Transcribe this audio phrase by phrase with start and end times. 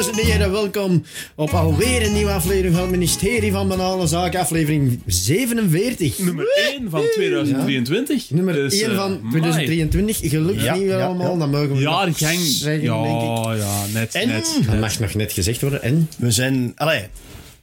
[0.00, 1.04] Dames en heren, welkom
[1.34, 6.18] op alweer een nieuwe aflevering van het ministerie van Banale Zaken, aflevering 47.
[6.18, 6.46] Nummer
[6.78, 8.30] 1 van 2023.
[8.30, 9.30] Nummer Dus, 1 eh, van amai.
[9.32, 10.30] 2023.
[10.30, 11.38] Gelukkig Ja, niet weer ja, allemaal, ja.
[11.38, 12.14] dan mogen we nog Jaargang.
[12.40, 12.86] zeggen, denk ik.
[12.86, 14.58] Ja, ja, net, En- net.
[14.66, 15.82] Dat mag nog net gezegd worden.
[15.82, 16.08] En?
[16.18, 17.06] We zijn, allee,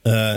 [0.02, 0.34] eh,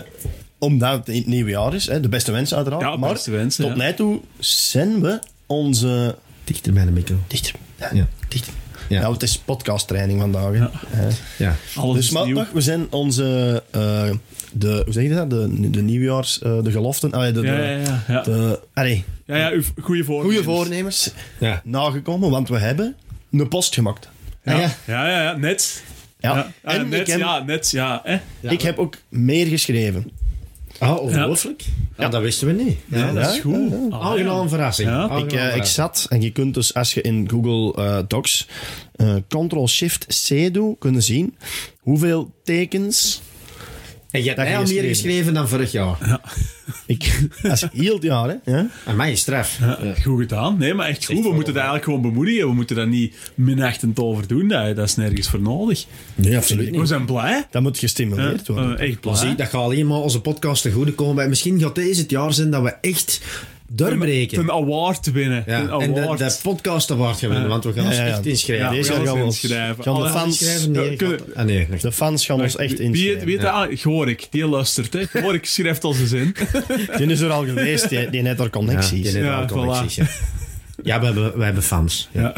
[0.59, 2.83] omdat het het nieuwe jaar is, hè, de beste wensen uiteraard.
[2.83, 3.87] Ja, maar beste wensen, tot ja.
[3.87, 6.15] nu toe zijn we onze...
[6.43, 7.15] Dichter bij de micro.
[7.27, 7.53] Dichter.
[7.79, 8.07] Ja, Ja.
[8.27, 8.53] dichter.
[8.91, 9.01] Ja.
[9.01, 9.11] Ja.
[9.11, 10.53] het is podcasttraining vandaag.
[10.53, 10.65] hè.
[10.65, 11.55] Eh, Ja.
[11.75, 12.35] Alles dus is maar nieuw.
[12.35, 13.63] toch, we zijn onze...
[13.71, 14.09] eh,
[14.53, 15.29] de, hoe zeg je dat?
[15.29, 16.41] De, de nieuwjaars...
[16.41, 17.11] eh, de geloften.
[17.11, 18.03] Allee, de, Ja, de, ja, ja.
[18.07, 20.35] Ja, de- allee, ja, ja uw goede voornemens.
[20.45, 21.61] goede voornemens Ja.
[21.63, 22.95] nagekomen, want we hebben
[23.31, 24.09] een post gemaakt.
[24.43, 25.07] Ja, ja, ja.
[25.09, 25.83] ja, ja, net.
[26.19, 26.35] Ja.
[26.35, 28.01] Ja, ah, En net, ik heb, ja, net, ja.
[28.03, 28.17] Hè?
[28.49, 30.11] ik heb ook meer geschreven.
[30.81, 31.63] Ah, ongelooflijk.
[31.97, 32.09] Ja.
[32.09, 32.77] dat wisten we niet.
[32.87, 33.73] Ja, Ja, dat is goed.
[33.89, 34.89] Ah, Aangename verrassing.
[34.89, 35.15] Ja.
[35.17, 38.47] Ik, eh, ik zat en je kunt dus als je in Google eh, Docs
[38.95, 41.35] eh, Ctrl-Shift-C doet, kunnen zien
[41.79, 43.21] hoeveel tekens
[44.11, 45.33] En je hebt dat mij al meer geschreven.
[45.33, 46.19] dan vorig jaar.
[46.85, 47.29] ik...
[47.43, 48.51] Als heel het jaar, hè.
[48.51, 48.69] Ja?
[48.85, 49.57] En mij is straf.
[49.59, 50.57] Ja, goed gedaan.
[50.57, 51.23] Nee, maar echt goed.
[51.23, 52.47] We moeten dat eigenlijk gewoon bemoedigen.
[52.47, 54.47] We moeten daar niet minachtend over doen.
[54.47, 55.85] Dat, dat is nergens voor nodig.
[56.15, 57.47] Nee, absoluut We zijn blij.
[57.51, 58.77] Dat moet gestimuleerd worden.
[58.77, 59.31] Eh, echt zie blij.
[59.31, 61.23] ik dat gaat alleen maar onze podcast te goede komen.
[61.23, 63.21] En misschien gaat deze het jaar zijn dat we echt
[63.75, 64.39] doorbreken.
[64.39, 65.43] Een award winnen.
[65.47, 66.19] Ja, Een en de, award.
[66.19, 68.13] de podcast award gaan winnen, want we gaan ons Ja, ja, ja.
[68.13, 68.65] echt inschrijven.
[68.65, 69.83] Ja, Deze we gaan gaan we ons inschrijven.
[69.83, 70.71] gaan de Alle- fans- Inschrijven?
[70.71, 71.67] Nee, Ja, kunnen- gaat- ah, nee.
[71.81, 73.25] De fans gaan ons echt Wie, inschrijven.
[73.25, 73.77] wie dat aan?
[73.77, 74.93] Gorik, die luistert.
[74.93, 75.21] Hè.
[75.21, 76.35] Gorik schrijft al zijn zin.
[76.97, 79.11] Die is er al geweest, die, die net haar connecties.
[79.11, 80.05] Ja, Ja, al connecties, ja.
[80.83, 82.09] Ja, we hebben, we hebben fans.
[82.11, 82.33] Ja.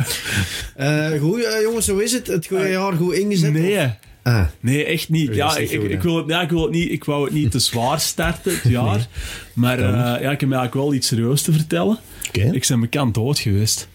[0.76, 2.28] Eh, goed, eh, jongens, hoe is het?
[2.28, 3.52] Het goede jaar goed ingezet?
[3.54, 3.92] Nee, of-
[4.24, 5.36] Ah, nee, echt niet.
[5.36, 7.60] Ja, ik, ik, wil het, ja, ik, wil het niet, ik wou het niet te
[7.60, 9.08] zwaar starten, het jaar.
[9.54, 11.98] Maar eh, ja, ik heb eigenlijk wel iets serieus te vertellen.
[12.28, 12.50] Oké.
[12.52, 13.88] Ik ben bekend dood geweest.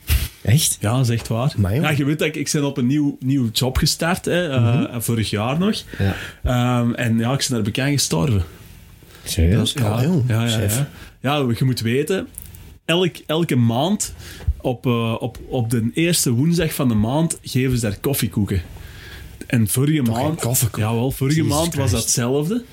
[0.43, 0.77] Echt?
[0.81, 1.55] Ja, dat is echt waar.
[1.59, 5.01] Ja, je weet dat ik, ik ben op een nieuw, nieuw job gestart, hè, eh,
[5.01, 5.83] vorig jaar nog.
[5.99, 6.15] ja.
[6.43, 8.45] Ehm, en ja, ik ben daar bekend gestorven.
[9.25, 9.73] Serieus?
[9.73, 10.89] Ja, ja, jong, ja, ja.
[11.21, 12.29] Ja, je moet weten,
[12.85, 14.15] elk, elke maand
[14.61, 18.63] op, eh, op, op de eerste woensdag van de maand geven ze daar koffiekoeken.
[19.49, 20.43] En vorige maand...
[20.77, 21.93] Jawel, vorige Jesus maand was Christ.
[21.93, 22.65] dat hetzelfde.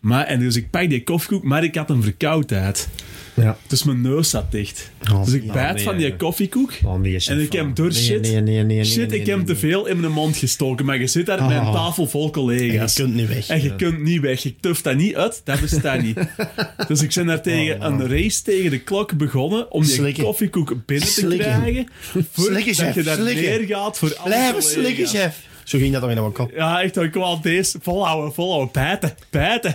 [0.00, 2.88] Maar, en dus ik pak die koffiekoek, maar ik had een verkoudheid.
[3.34, 3.56] Ja.
[3.66, 4.90] Dus mijn neus zat dicht.
[5.12, 6.72] Oh, dus ik bijt nee, van die koffiekoek.
[6.84, 7.74] Oh, nee, En ik heb oh.
[7.74, 8.20] door Nee, shit.
[8.22, 10.84] nee, nee, nee, nee, shit, ik heb nee, te veel in mijn mond gestoken.
[10.84, 12.96] Maar je zit daar met een tafel vol En collega's.
[12.96, 13.48] je kunt niet weg.
[13.48, 14.42] En je kunt niet weg.
[14.42, 15.40] Je tuft dat niet uit.
[15.44, 16.18] Dat bestaat niet.
[16.88, 20.24] Dus ik ben daar tegen een race tegen de klok begonnen om die Slikken.
[20.24, 21.38] koffiekoek binnen te Slikken.
[21.60, 21.88] krijgen.
[22.32, 23.44] Voordat je daar slikken.
[23.44, 25.36] neergaat voor alle slikken, chef.
[25.64, 26.50] Zo ging dat toch in mijn kop.
[26.54, 26.96] Ja, echt.
[26.96, 28.72] Ik kwam deze volhouden, volhouden.
[28.72, 29.74] Bijten, bijten.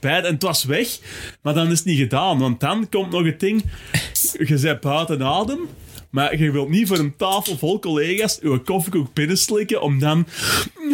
[0.00, 0.28] Bijten.
[0.28, 0.98] En het was weg.
[1.42, 2.38] Maar dan is het niet gedaan.
[2.38, 3.64] Want dan komt nog het ding.
[4.32, 5.68] Je bent buiten adem.
[6.10, 10.26] Maar je wilt niet voor een tafel vol collega's je koffiekoek binnenslikken om dan...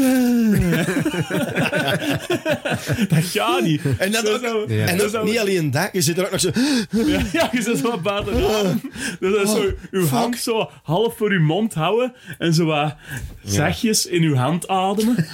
[3.09, 3.81] dat gaat niet.
[3.99, 6.51] En ook, dat en ook we- niet alleen dat, je zit er ook nog zo...
[6.91, 8.81] ja, ja, je zit zo buiten adem.
[9.21, 12.95] Dus dat is zo, je hand zo half voor je mond houden en zo wat
[13.45, 15.27] zachtjes in je hand ademen.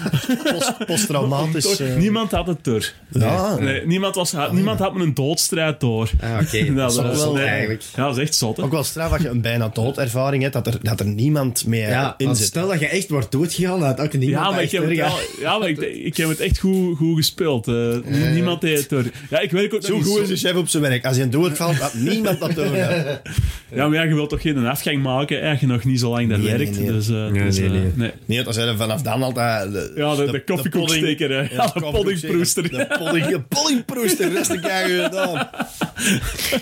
[0.45, 1.79] Post, posttraumatisch...
[1.81, 2.93] Eh, niemand had het door.
[3.11, 6.11] ja, Nee, niemand, was, had, niemand had me een doodstrijd door.
[6.21, 6.65] Ah, oké.
[6.75, 7.45] Dat Dat is was- wel nee.
[7.47, 7.83] eigenlijk.
[7.97, 8.63] Ja, dat is echt zot, hè?
[8.63, 11.89] Ook wel straf dat je een bijna doodervaring hebt, dat er, dat er niemand meer
[11.89, 12.47] Ja, in zit.
[12.47, 14.97] stel dat je echt wordt doodgegaan, dat ook niemand Ja, maar, ik echt heb, het
[14.99, 17.69] wel, ja, maar ik, ik heb het echt goed, goed gespeeld.
[17.69, 17.97] eh.
[18.33, 19.05] niemand deed het door.
[19.31, 21.07] Ja, ik werk ook Zo goed is de chef op zijn werk.
[21.07, 23.05] Als hij een doodvalt, had niemand dat doorgaan.
[23.75, 26.29] Ja, maar ja, je wilt toch geen afgang maken als je nog niet zo lang
[26.29, 26.79] daar Nee, werkt.
[26.79, 26.93] nee.
[26.93, 27.93] Dus, eh, Nee, dus, nee, eh, nee.
[27.95, 28.11] nee.
[28.27, 29.73] Nee, dat zijn vanaf dan altijd...
[29.73, 31.55] De, Ja, de, de, koffiekoeksteker, hè.
[31.55, 32.71] Ja, de poddingproester.
[32.71, 35.33] De podding, de poddingproester, rest ik je gedaan.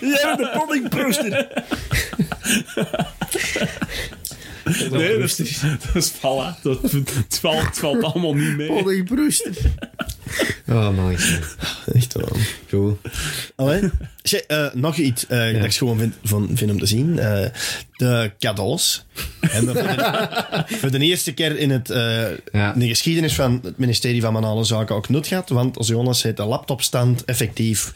[0.01, 1.47] Ja, de poddingproester.
[4.91, 5.61] Nee, dat is,
[5.93, 6.63] dat is voilà.
[6.63, 8.67] Dat, het, valt, het valt allemaal niet mee.
[8.67, 9.53] Poddingproester.
[10.69, 11.17] Oh, man.
[11.93, 12.37] Echt wel.
[12.69, 12.97] Goed.
[13.57, 13.91] Allee.
[14.23, 17.19] Zeg, eh, nog iets eh, dat ik gewoon vind, van, vind om te zien.
[17.19, 17.47] Eh,
[17.97, 19.07] de cadeaus.
[19.41, 22.75] hebben we voor, de, voor de eerste keer in, het, eh, Ja.
[22.75, 25.49] in de geschiedenis van het ministerie van Banale Zaken ook nut gehad.
[25.49, 27.93] Want als Jonas heeft de laptopstand effectief.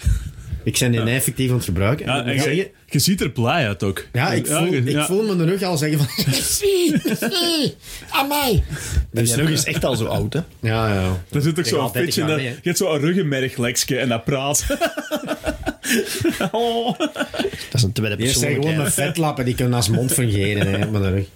[0.65, 2.07] Ik ben die effectief aan het gebruiken.
[2.07, 4.07] Ja, En je, je- je ziet er blij uit ook.
[4.13, 5.07] ja, ik voel, je- ik ja.
[5.07, 6.09] voel me rug al zeggen van...
[6.59, 7.75] Zie, zie,
[8.11, 8.63] aan mij.
[9.11, 10.41] Dus rug is echt al zo oud, hè?
[10.61, 11.23] Ja, ja.
[11.33, 12.43] Er zit ook zo'n al 30 fitje in.
[12.43, 14.65] Je hebt zo'n ruggenmerglekje en dat praat.
[16.53, 16.99] Oh.
[16.99, 20.67] Dat is een tweede Die zijn gewoon met vetlappen, die kunnen als mond fungeren.
[20.67, 21.27] Hè, de rug.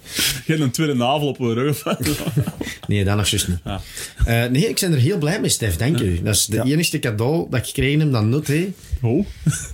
[0.45, 1.83] Je hebt een tweede navel op je rug.
[2.87, 3.57] Nee, dat nog juist niet.
[3.63, 3.81] Ja.
[4.25, 5.75] Eh, nee, ik ben er heel blij mee, Stef.
[5.75, 6.21] Dank u.
[6.23, 8.73] Dat is de enige cadeau dat ik kreeg hem dan nut, hè.
[9.01, 9.25] Oh.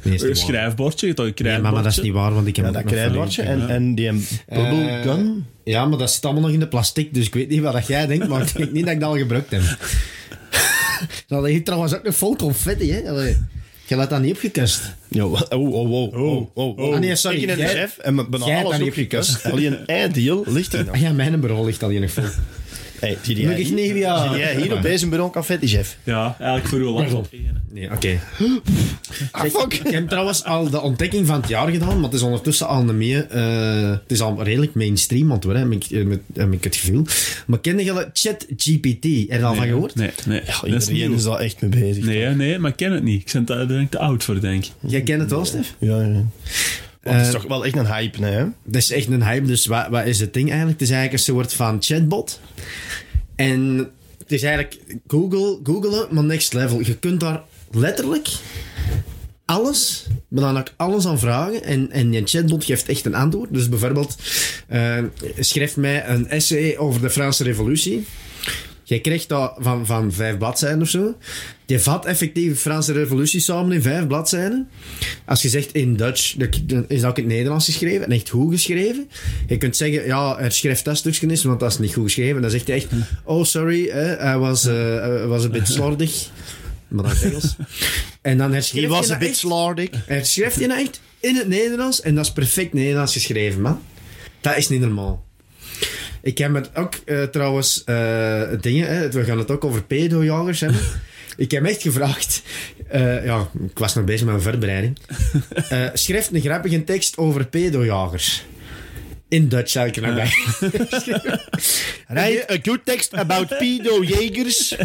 [0.02, 1.08] Nee, Een schrijfbordje.
[1.08, 3.46] Je een Nee, maar, maar dat is niet waar, want ik heb Ja, dat verleden.
[3.46, 4.12] en, en die
[4.48, 5.46] bubble Eh, gun.
[5.64, 7.88] Ja, maar dat zit allemaal nog in de plastic, dus ik weet niet wat dat
[7.88, 9.62] jij denkt, maar ik denk niet dat ik dat al gebruikt heb.
[11.28, 13.02] dat hier trouwens ook nog vol confetti, hè.
[13.92, 14.82] Je laat dat niet opgekust.
[15.08, 16.94] Ja, oh, oh, oh, oh, oh, oh.
[16.94, 19.46] Ah, nee, sorry, Ik en de jij- chef en hebt alles dat niet opgekust.
[19.52, 20.94] Alleen een eindeel ligt er nog.
[20.96, 22.24] Ah ja, mijn bureau ligt al hier nog vol.
[23.02, 24.28] Hey, zie jij Gelukkig hier- niet, ja.
[24.32, 25.98] zie jij hier op deze bureau confetti, chef?
[26.04, 27.28] Ja, eigenlijk voor uw laptop.
[27.72, 28.20] Nee, oké.
[29.32, 29.74] Ah, fuck.
[29.74, 32.84] Ik heb trouwens al de ontdekking van het jaar gedaan, maar het is ondertussen al
[32.84, 33.28] niet meer...
[33.30, 36.64] eh, het is al redelijk mainstream aan het worden, heb ik, eh, met- heb ik
[36.64, 37.06] het gevoel.
[37.48, 39.04] Maar ken je ChatGPT?
[39.04, 39.96] Heb je er al van gehoord?
[39.96, 40.42] Nee, nee.
[40.46, 41.18] Ja, dat is iedereen nieuw.
[41.18, 42.06] is daar echt mee bezig.
[42.06, 43.22] Nee, hè, nee, maar ik ken het niet.
[43.22, 44.72] Ik ben daar denk ik te oud voor, denk ik.
[44.80, 45.76] Jij kent het wel, Stef?
[45.80, 46.26] Ja, ja.
[47.04, 48.46] Maar het is Eh, toch wel echt een hype, hè?
[48.64, 49.46] Dat is echt een hype.
[49.48, 50.80] Dus wat, wat is het ding eigenlijk?
[50.80, 52.40] Het is eigenlijk een soort van chatbot.
[53.36, 54.78] En het is eigenlijk
[55.08, 56.80] Google, googelen, maar next level.
[56.80, 58.28] Je kunt daar letterlijk
[59.46, 61.64] alles, maar dan ook alles aan vragen.
[61.64, 63.54] En, en je chatbot geeft echt een antwoord.
[63.54, 64.16] Dus bijvoorbeeld,
[64.68, 64.98] eh,
[65.40, 68.06] schrijf mij een essay over de Franse revolutie.
[68.92, 71.16] Je krijgt dat van, van vijf bladzijden of zo.
[71.66, 74.70] Je vat effectief de Franse revolutie samen in vijf bladzijden.
[75.26, 78.06] Als je zegt in Dutch, dan is dat ook in het Nederlands geschreven.
[78.06, 79.10] En echt goed geschreven.
[79.48, 82.42] Je kunt zeggen, ja, er schrijft dat stukje is, want dat is niet goed geschreven.
[82.42, 82.88] Dan zegt hij echt,
[83.24, 83.90] oh sorry,
[84.34, 86.30] I was, eh, was a bit slordig.
[86.88, 87.56] Maar dat is Engels.
[88.22, 89.90] En dan herschrijft He was je a dat bit echt- slordig.
[90.06, 93.82] hij schrijft je nou echt in het Nederlands en dat is perfect Nederlands geschreven, man.
[94.42, 95.24] Dat is niet normaal.
[96.22, 100.60] Ik heb het ook eh, trouwens eh, dingen, hè, we gaan het ook over pedojagers
[100.60, 100.82] hebben.
[101.38, 102.42] Ik heb echt gevraagd.
[102.88, 104.98] eh, ja, ik was nog bezig met mijn voorbereiding.
[105.94, 108.44] Schrijf een grappige tekst over pedojagers.
[109.28, 110.32] In Dutch zou ik er nog bij.
[112.08, 114.76] Write a good text about pedo-jagers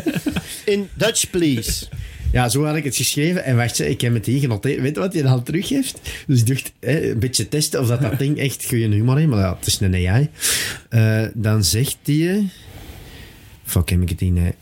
[0.65, 1.87] in Dutch, please.
[2.33, 3.45] Ja, zo had ik het geschreven.
[3.45, 4.81] En wacht, ik heb hier genoteerd.
[4.81, 6.01] Weet je wat hij dan teruggeeft?
[6.27, 9.29] Dus ik dacht, hè, een beetje testen of dat, dat ding echt goede humor heeft.
[9.29, 10.29] Maar ja, het is een AI.
[10.89, 12.49] Eh, dan zegt hij...
[13.65, 14.55] Fuck, heb ik het in...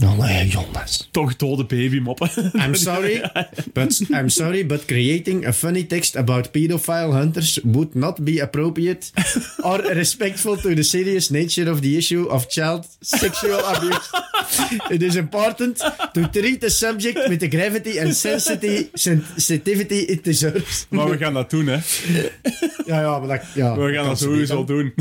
[0.00, 1.08] Nee, jongens.
[1.10, 2.30] Toch dode babymoppen.
[2.54, 3.20] I'm sorry,
[3.72, 9.10] but I'm sorry, but creating a funny text about pedophile hunters would not be appropriate
[9.62, 14.10] or respectful to the serious nature of the issue of child sexual abuse.
[14.90, 15.76] It is important
[16.14, 20.86] to treat the subject with the gravity and sensitivity, sensitivity it deserves.
[20.88, 21.78] maar we gaan dat doen, hè.
[22.86, 23.42] Ja, ja, maar dat...
[23.54, 24.94] Ja, We gaan dat sowieso doen.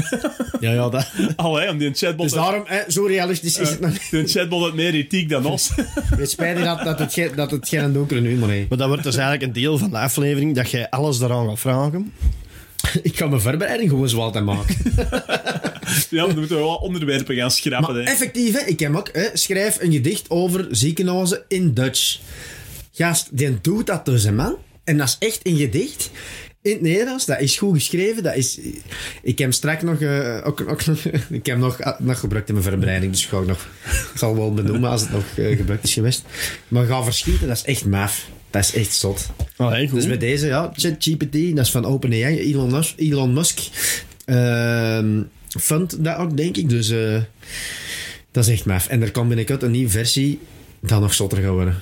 [0.59, 1.11] Ja, ja, dat...
[1.35, 2.25] Allee, om die chatbot...
[2.25, 4.07] Dus daarom, hè, zo realistisch is het nog niet.
[4.11, 5.69] Die chatbot heeft meer ethiek dan ons.
[6.09, 8.69] Het is spijtig dat, dat, het, geen- dat het geen donkere humor heeft.
[8.69, 11.59] Maar dat wordt dus eigenlijk een deel van de aflevering, dat jij alles daaraan gaat
[11.59, 12.13] vragen.
[13.03, 14.75] Ik ga mijn voorbereiding gewoon zo altijd maken.
[16.09, 18.09] Ja, dan moeten we wel onderwerpen gaan schrappen, Maar hè.
[18.09, 22.19] effectief, hè, ik heb ook, hè, schrijf een gedicht over ziekenhuizen in Dutch.
[22.93, 24.55] Gast, die doet dat dus, hè, man.
[24.83, 26.11] En dat is echt een gedicht.
[26.61, 28.23] In het Nederlands, dat is goed geschreven.
[28.23, 28.59] Dat is,
[29.21, 30.59] ik heb straks nog, eh, ook,
[31.29, 34.17] ik heb nog, ah, nog gebruikt in mijn voorbereiding, dus ik, ga ook nog, ik
[34.17, 36.23] zal wel benoemen als het nog eh, gebruikt is geweest.
[36.67, 38.29] Maar ga verschieten, dat is echt maf.
[38.49, 39.29] Dat is echt zot.
[39.55, 39.95] Allee, goed.
[39.95, 42.93] Dus bij deze, ja, ChatGPT, dat is van OpenAI, Elon Musk.
[42.97, 43.59] Elon Musk
[44.25, 46.69] ehm, fund dat ook, denk ik.
[46.69, 47.21] Dus eh,
[48.31, 48.87] dat is echt maf.
[48.87, 50.39] En er komt binnenkort een nieuwe versie
[50.81, 51.81] dat nog zotter gaat worden.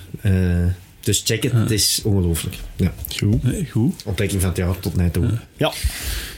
[1.07, 2.55] Dus check het, het is ongelooflijk.
[2.75, 2.93] Ja.
[3.17, 3.43] Goed.
[3.43, 4.03] Nee, goed.
[4.05, 5.29] Ontdekking van het jaar tot nu toe.
[5.57, 5.73] Ja.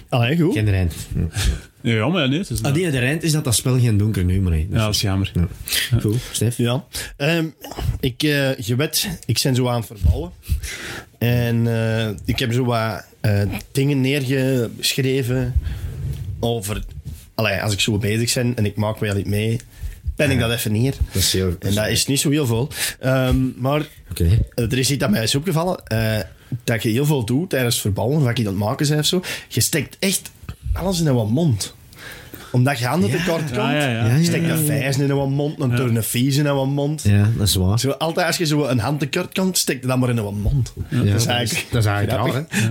[0.09, 0.53] Allee, goed.
[0.53, 0.91] Geen Rijn.
[1.15, 1.27] Ja.
[1.81, 2.63] Ja, maar ja, nee, het is...
[2.63, 4.67] Ah, die de Rijn is dat dat spel geen donker nummer heeft.
[4.71, 5.31] Ja, dat is jammer.
[5.33, 5.47] Ja.
[5.99, 6.57] Goed, Stef.
[6.57, 6.85] Ja.
[7.17, 7.45] Ehm,
[7.99, 10.31] ik, eh je weet, ik ben zo aan het verbouwen.
[11.17, 15.53] En eh, ik heb zo wat eh, dingen neergeschreven
[16.39, 16.83] over...
[17.35, 19.59] Allee, als ik zo bezig ben en ik maak wel iets mee,
[20.19, 20.93] pen ik dat even neer.
[21.11, 21.55] Dat is heel...
[21.59, 22.69] En dat is niet zo heel veel.
[22.99, 23.87] Ehm, maar
[24.55, 25.85] er is iets dat mij is opgevallen.
[25.87, 26.19] eh,
[26.63, 29.21] dat je heel veel doet tijdens verbouwen, wat ik aan het maken zijn of zo.
[29.47, 30.31] Je steekt echt
[30.73, 31.75] alles in een mond.
[32.51, 33.17] Omdat je handen Ja.
[33.17, 33.55] tekort komt.
[33.55, 33.89] Ja, ja, ja.
[33.89, 37.01] Ja, ja, Je steekt ja, een vijs in een mond, een tournevies in een mond.
[37.03, 37.79] Ja, dat is waar.
[37.79, 40.41] Zo, altijd als je zo een hand tekort komt, steek je dat maar in een
[40.41, 40.73] mond.
[40.89, 42.63] Ja, dat is eigenlijk, dat is eigenlijk hè.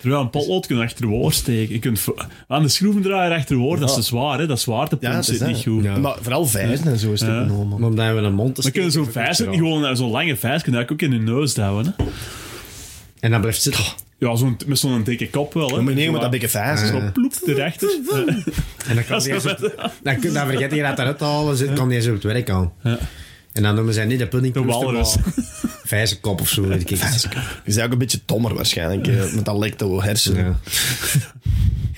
[0.00, 1.74] Terwijl een potlood kun je achterwoord steken.
[1.74, 2.04] Je kunt
[2.48, 4.46] aan de schroevendraaier achterwoord, dat is te zwaar, hè.
[4.46, 5.48] Dat zwaartepunt Ja, het is zit dat.
[5.48, 5.82] niet goed.
[5.84, 5.96] Ja.
[5.98, 7.36] Maar vooral vijzen en zo is het Ja.
[7.36, 7.78] in een mond.
[7.78, 10.62] Maar omdat we een mond te Dan kunnen steken, zo'n vijs gewoon, zo'n lange vijs
[10.62, 12.04] kun je ook in je neus houden, hè.
[13.20, 13.84] En dan blijft zitten.
[14.18, 15.82] Ja, zo'n, met zo'n dikke kop wel, hè.
[15.82, 16.88] Maar nee, met dat Zo- dikke vijs.
[16.88, 17.88] Zo ploep erachter.
[18.88, 19.54] En dan, kan die is zo,
[20.02, 22.72] dan, vergeet je dat eruit te halen, zit, kan die zo op het werk aan.
[22.82, 22.98] Ja.
[23.52, 25.16] En dan noemen zij niet de pudding De walrus.
[25.84, 26.88] Vijzenkop of zo, weet ik.
[26.88, 26.96] Je
[27.64, 30.56] bent ook een beetje dommer waarschijnlijk, eh, met dat lecto hersenen.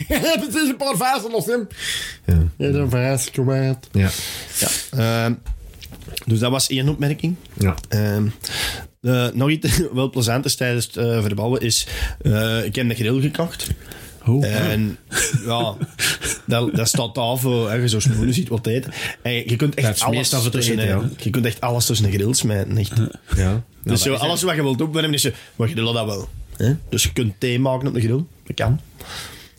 [0.08, 0.18] Ja.
[0.20, 1.68] Het is een paar vijzen hem.
[2.26, 2.66] Ja.
[2.66, 3.88] Ja, een vijs, kom uit.
[3.92, 4.08] Ja.
[4.58, 4.68] Ja.
[5.24, 5.34] Ehm,
[6.26, 7.34] dus dat was één opmerking.
[7.52, 7.74] Ja.
[7.88, 8.30] Ehm, eh,
[9.33, 11.87] nog iets wel plezant is tijdens het eh, verbouwen is...
[12.23, 13.71] eh, ik heb een grill gekocht.
[14.26, 14.45] Oh.
[14.45, 14.99] En
[15.47, 15.76] ja,
[16.47, 17.69] dat, dat staat tafel.
[17.69, 18.92] Hè, je zo smoelen ziet wat eten.
[19.23, 21.09] En je kunt echt alles tussen, eten, een- ja.
[21.16, 22.76] Je kunt echt alles tussen een grill smijten.
[22.76, 22.92] Echt.
[23.37, 23.62] ja.
[23.85, 25.30] dus zo, alles wat je wilt opwarmen is zo...
[25.57, 26.28] Maar je dat wel.
[26.57, 26.73] Hè?
[26.88, 28.25] Dus je kunt thee maken op de grill.
[28.47, 28.80] Dat kan.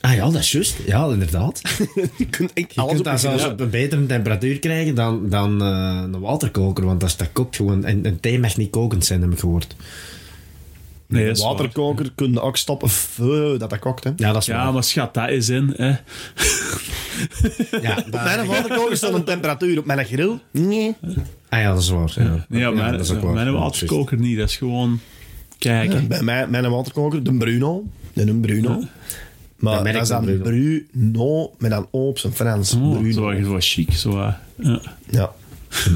[0.01, 0.75] Ah ja, dat is juist.
[0.86, 1.62] Ja, inderdaad.
[2.17, 6.01] je kunt Je alles kunt dat zelfs op een betere temperatuur krijgen dan, dan eh,
[6.12, 7.86] een waterkoker, want dat, is, dat kookt gewoon.
[7.86, 9.75] En een thee mag niet kokend zijn, heb ik gehoord.
[11.08, 14.03] Nee, Een waterkoker kun je ook stoppen voor dat dat kookt.
[14.03, 14.12] Hè.
[14.15, 14.74] Ja, dat is Ja, waar.
[14.74, 15.74] maar schat, dat is in.
[15.75, 15.88] Hè.
[17.81, 20.39] Ja, Op mijn waterkoker staat een temperatuur op mijn grill.
[20.51, 20.96] Nee.
[21.50, 22.12] Ah ja, dat is waar.
[22.15, 23.34] Ja, Nee, ja, mijn, dat is ook waar.
[23.34, 24.38] mijn Ja, waterkoker niet.
[24.38, 25.00] Dat is gewoon
[25.58, 26.08] kijken.
[26.08, 27.84] Bij mij, mijn waterkoker, de Bruno.
[28.13, 28.84] De een Bruno.
[29.62, 32.74] Maar Dat is ik dan Bruno met dan O op zijn Frans.
[32.74, 33.34] Oh, Bruno.
[33.34, 33.94] zo, zo chic.
[33.94, 34.82] Zo, eh, ja.
[35.10, 35.32] Ja,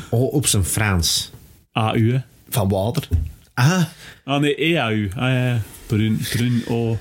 [0.10, 1.32] Oh, op zijn Frans.
[1.72, 2.18] AU, hè.
[2.50, 3.08] van water.
[3.54, 3.84] Ah,
[4.24, 5.10] Ah, nee, EAU.
[5.16, 5.62] Ah, ja, ja.
[5.86, 6.98] Brun, brun, oh.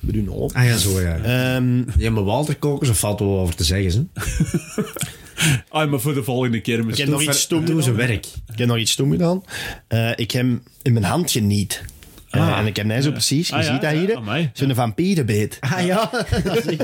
[0.00, 0.48] Bruno.
[0.52, 1.16] ah ja, zo ja.
[1.16, 4.04] Ehm, Ja, maar waterkokers, of valt er wel over te zeggen, ze?
[5.68, 7.10] Ah, maar voor de volgende keer ik heb misschien.
[7.10, 7.94] nog iets gedaan.
[7.96, 8.26] werk.
[8.52, 9.42] Ik heb nog iets stom gedaan.
[9.88, 11.82] Eh, ik heb hem in mijn hand geniet.
[12.32, 12.58] Eh, Ah.
[12.58, 15.56] en ik heb net zo precies, je Ah, ja, ziet dat hier, zo'n vampierenbeet.
[15.60, 16.10] Ah ja,
[16.44, 16.78] dat is wel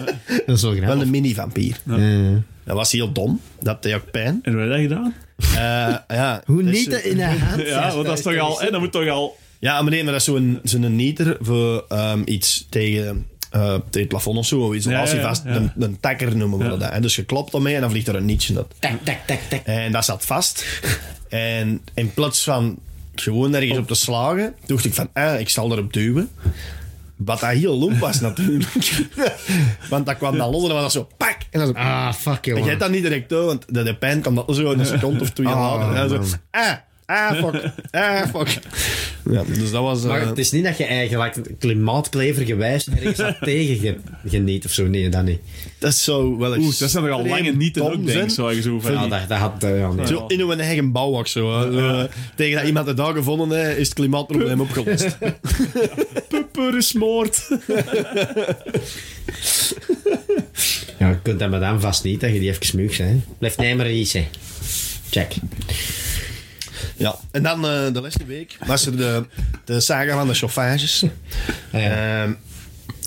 [0.47, 1.01] Wel grappig.
[1.03, 1.77] een mini-vampier.
[1.91, 1.97] Eh,
[2.65, 3.41] Dat was heel dom.
[3.61, 4.39] Dat deed ook pijn.
[4.43, 5.15] En hoe heb je dat gedaan?
[6.09, 7.63] Eh, ja, hoe dus, niet eh, in de hand?
[7.67, 8.61] Ja, want dat is toch al...
[8.61, 9.37] hè, Dat moet toch al...
[9.59, 13.81] Ja, maar nee, maar dat is zo'n zo'n nieter voor ehm, iets tegen, eh, tegen
[14.01, 14.75] het plafond of zo.
[14.75, 15.45] Ja, ja, ja, vast.
[15.45, 15.51] ja.
[15.55, 16.77] Een, een takker noemen we Ja.
[16.77, 16.93] dat.
[16.93, 17.01] hè.
[17.01, 18.75] Dus je klopt ermee en dan vliegt er een nietje dat.
[18.79, 19.61] Tak, tak, tak, tak.
[19.65, 20.65] En dat zat vast.
[21.29, 22.79] en in plaats van
[23.23, 26.29] gewoon ergens op te slagen, dacht ik van, ah, ik zal erop duwen.
[27.17, 29.01] Wat dat heel lomp was natuurlijk.
[29.91, 31.37] Want dat kwam dan los en dan was dat zo, pak!
[31.51, 32.67] En dan zo, Ah, fuck, ik joh.
[32.67, 35.21] heb dat niet direct door, want de, de pijn kwam dat zo in een seconde
[35.21, 35.97] of twee Ah, later.
[35.97, 36.73] En dan zo, ah,
[37.09, 38.59] ah, fuck, ah, fuck.
[39.31, 40.03] Ja, dus dat was...
[40.03, 43.97] Maar eh, het is niet dat je eigenlijk klimaatklever gewijs ergens dat tegen ge,
[44.29, 44.87] geniet of zo.
[44.87, 45.41] Nee, dat niet.
[45.79, 46.65] dat zou wel eens...
[46.65, 48.93] Oeh, dat zijn toch al lange niet te dom ook, denk zo van...
[48.93, 49.53] Ja, dat, dat had...
[49.61, 50.07] ja, nee.
[50.07, 51.71] Zo in uw eigen bouwak zo.
[51.71, 55.19] eh, tegen dat iemand het daar gevonden heeft, is het klimaatprobleem opgelost.
[56.29, 57.49] Pupper is moord.
[60.99, 63.25] Ja, je kunt dat met hem vast niet, dat je die even smuug zijn.
[63.39, 64.17] Blijf maar iets.
[65.11, 65.35] Check.
[66.97, 67.17] Ja.
[67.31, 69.25] En dan eh, de laatste week was er de,
[69.65, 71.05] de saga van de chauffages.
[71.73, 72.23] Ja.
[72.23, 72.33] Ehm,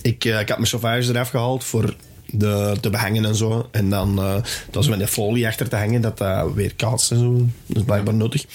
[0.02, 3.70] ik, eh, ik had mijn chauffages eraf gehaald voor de, te behangen en zo.
[3.72, 7.12] En dan uh, dat was met een folie achter te hangen, dat dat weer kaatst
[7.12, 7.34] en zo.
[7.66, 8.46] Dat is blijkbaar nuttig.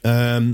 [0.00, 0.52] Ehm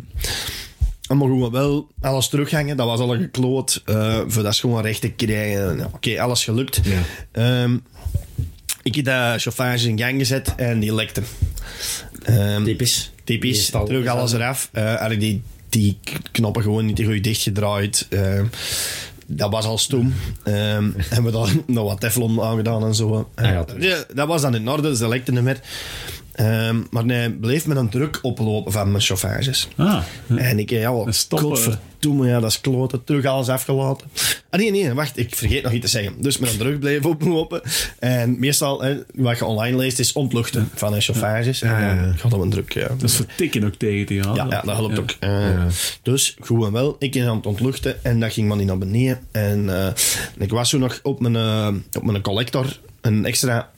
[1.12, 2.76] en mogen we wel alles terughangen.
[2.76, 3.82] Dat was al gekloot.
[3.84, 5.86] eh voor dat gewoon recht te krijgen.
[5.92, 6.80] Oké, alles gelukt.
[6.84, 7.00] Ja.
[7.32, 7.78] Ehm,
[8.82, 11.22] ik heb de chauffage in gang gezet en die lekte.
[12.24, 13.10] Ehm, Typisch.
[13.24, 13.70] Typisch.
[13.70, 14.70] Terug alles eraf.
[15.10, 15.98] Ik die, die
[16.32, 18.06] knoppen gewoon niet goed dichtgedraaid.
[18.10, 18.44] Ehm,
[19.26, 20.14] dat was al stoem.
[20.44, 23.30] Ehm hebben we daar nog wat teflon aangedaan en zo.
[23.34, 25.60] Ah ja, ja, dat was dan in orde, dus dat lekte niet meer.
[26.32, 29.68] Ehm, maar nee, bleef me dan druk oplopen van mijn chauffages.
[29.76, 30.02] Ah,
[30.36, 33.04] En ik, ja, wat godverdomme, ja, dat is kloten.
[33.04, 34.06] Terug alles afgelaten.
[34.50, 36.22] Ah, nee, nee, wacht, ik vergeet nog iets te zeggen.
[36.22, 37.60] Dus me dan terug blijven oplopen.
[37.98, 41.58] En meestal, hè, wat je online leest, is ontluchten van een chauffages.
[41.58, 42.02] Ja, ja, En ja.
[42.02, 42.88] dan gaat dat een druk, ja.
[42.88, 44.34] dat is vertikken ook tegen te gaan.
[44.34, 45.00] Ja, ja, dat helpt Ja.
[45.00, 45.10] ook.
[45.20, 45.64] Eh,
[46.02, 49.18] Dus goed en wel, ik aan het ontluchten en dat ging maar niet naar beneden.
[49.30, 49.92] En eh,
[50.38, 53.70] ik was zo nog op mijn, eh, op mijn collector een extra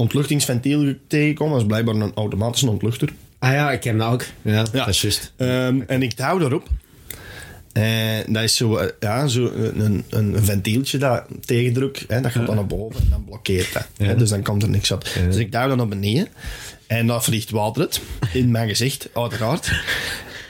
[0.00, 1.52] ontluchtingsventiel tegengekomen.
[1.52, 3.12] Dat is blijkbaar een automatische ontluchter.
[3.38, 4.24] Ah ja, ik heb dat ook.
[4.42, 5.32] Ja, dat is juist.
[5.36, 6.68] Ehm, en ik hou erop.
[7.72, 12.46] En dat is zo, eh, ja, zo een, een ventieltje dat tegendruk, hè, dat gaat
[12.46, 13.88] dan naar boven en dan blokkeert dat.
[13.96, 15.14] Hè, dus dan komt er niks uit.
[15.24, 16.28] Dus ik duw dat naar beneden
[16.86, 18.00] en dan vliegt water uit
[18.32, 19.70] in mijn gezicht, uiteraard.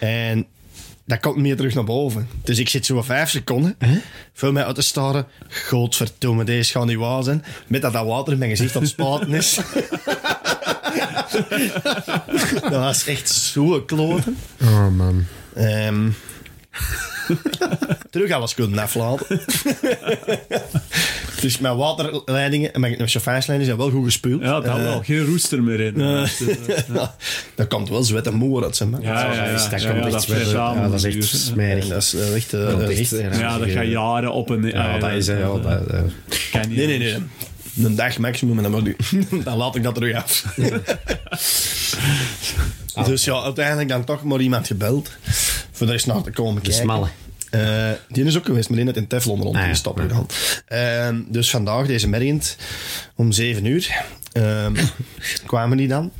[0.01, 0.47] En
[1.11, 2.29] dat komt niet meer terug naar boven.
[2.45, 3.77] Dus ik zit zo vijf seconden,
[4.33, 5.27] vul mij uit te staren.
[5.49, 7.45] Godverdomme, deze gaat niet waar zijn.
[7.67, 9.55] Met dat dat water in mijn gezicht aan het spaten is.
[12.61, 14.37] dat was echt zo kloten.
[14.63, 15.25] Oh man.
[15.55, 16.09] Ehm
[18.11, 19.41] terug alles kunnen aflaten.
[21.41, 24.43] dus mijn waterleidingen en mijn chauffeursleidingen zijn wel goed gespueld.
[24.43, 25.03] Ja, dat Eh, wel.
[25.03, 25.95] Geen roester meer in.
[26.01, 26.27] Ja,
[26.95, 27.15] ja,
[27.55, 29.03] daar komt wel zwet en moer uit, zeg maar.
[29.03, 29.51] ja, ja.
[29.53, 31.87] dat is- dat ja, komt ja, echt dat Ja, dat is echt dus, smerig.
[31.89, 32.51] Dat is echt...
[33.39, 35.27] Ja, dat gaat jaren op en Ja, dat is...
[35.27, 35.63] Ja, dat,
[36.53, 37.17] Kan niet nee, nee, nee.
[37.85, 38.97] Een dag maximum en dan, moet ik-
[39.45, 40.45] dan laat ik dat terug af.
[43.07, 45.11] dus ja, uiteindelijk dan toch maar iemand gebeld
[45.73, 46.83] voor daar eens naar te komen De kijken.
[46.83, 47.07] smalle.
[47.51, 49.67] Eh, die is ook geweest, maar die net in Teflon rond Ah, ja.
[49.67, 50.27] die stad gedaan.
[50.67, 52.57] Ehm, dus vandaag, deze mergend,
[53.15, 54.75] om 7 uur, ehm,
[55.47, 56.11] kwamen die dan.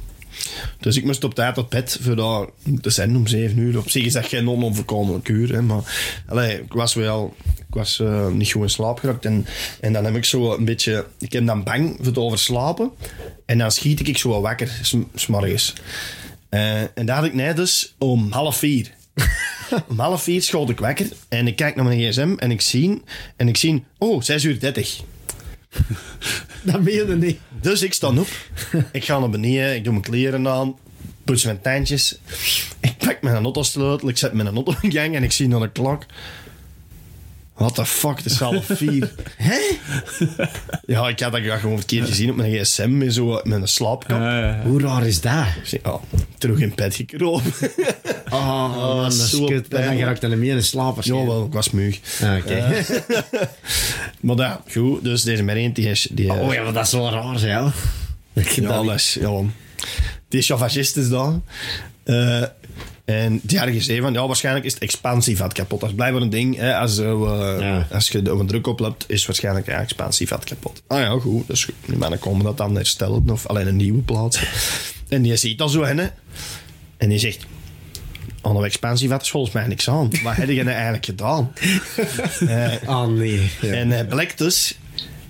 [0.81, 2.47] Dus ik moest op tijd op bed voor daar
[2.81, 3.79] te zijn om 7 uur.
[3.79, 5.83] Op zich is dat geen onoverkomelijk uur, hè, maar
[6.29, 7.35] allee, ik was wel
[7.69, 9.25] ik was, eh, niet goed in slaap geraakt.
[9.25, 9.47] En,
[9.81, 12.91] en dan heb ik zo een beetje, ik heb dan bang voor het overslapen.
[13.47, 15.73] En dan schiet ik zo wakker, s- s'morgens.
[16.49, 18.91] Eh, en daar had ik net dus om half vier.
[19.89, 23.03] Om half vier schoot ik wakker en ik kijk naar mijn gsm en ik zie,
[23.37, 25.01] en ik zie oh, 6 uur 30.
[26.63, 27.39] Dat meen je niet.
[27.61, 28.29] Dus ik sta op,
[28.93, 30.77] ik ga naar beneden, ik doe mijn kleren aan,
[31.25, 32.19] poets mijn tandjes.
[32.81, 35.71] Ik pak mijn autosleutel, ik zet mijn auto in gang en ik zie naar de
[35.71, 36.05] klok.
[37.61, 39.11] What the fuck, het is half vier.
[39.37, 39.59] Hè?
[40.87, 43.69] Ja, ik had dat gewoon een keer gezien op mijn gsm met, zo, met een
[43.69, 44.21] slaapkap.
[44.21, 44.63] Ja, ja, ja.
[44.63, 45.47] Hoe raar is dat?
[45.71, 46.03] Ik oh,
[46.39, 47.53] terug in bed gekropen.
[48.31, 49.41] Oh, man, dat is kut.
[49.41, 50.01] En dan pijnlijk.
[50.01, 51.31] raakt er meer in slaap ja, waarschijnlijk.
[51.31, 52.01] wel, ik was muug.
[52.23, 52.85] Ah, Oké.
[54.21, 56.09] Maar ja, goed, dus deze merient die is...
[56.11, 57.33] Die, Oh ja, maar dat is wel raar.
[58.33, 59.43] Dat je Ja, dat is, ja.
[60.29, 61.45] Die chauffagist is dan.
[62.05, 62.43] Eh,
[63.11, 65.81] en die hadden gezegd van, ja, waarschijnlijk is het expansievat kapot.
[65.81, 66.57] Dat is blijkbaar een ding.
[66.57, 67.87] Hè, als, eh, Ja.
[67.93, 70.83] als je er een druk op hebt, is waarschijnlijk ja, expansievat kapot.
[70.87, 71.47] Ah ja, goed.
[71.47, 74.49] Dus die mannen komen dat dan herstellen of alleen een nieuwe plaatsen.
[75.09, 75.83] en die ziet dat zo.
[75.83, 77.47] En die zegt...
[78.43, 80.11] Aan een expansievat is volgens mij niks aan.
[80.23, 81.53] Wat heb je nou eigenlijk gedaan?
[82.49, 83.51] Eh, Ah, nee.
[83.61, 83.73] Ja.
[83.73, 84.79] en het blijkt dus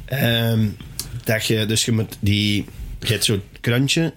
[0.04, 0.66] ehm,
[1.25, 2.64] dat je, dus je moet die,
[3.00, 4.12] je hebt zo'n krantje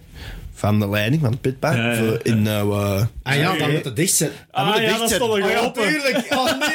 [0.64, 3.84] van de leiding, van de pitpaar, Ja, ja, in nou, eh, Ah ja, dan moet
[3.84, 4.30] het dicht zijn.
[4.50, 5.88] Ah, moet het ja, dicht dat stond Oh er ja, open.
[5.88, 6.26] tuurlijk.
[6.30, 6.68] Oh nee.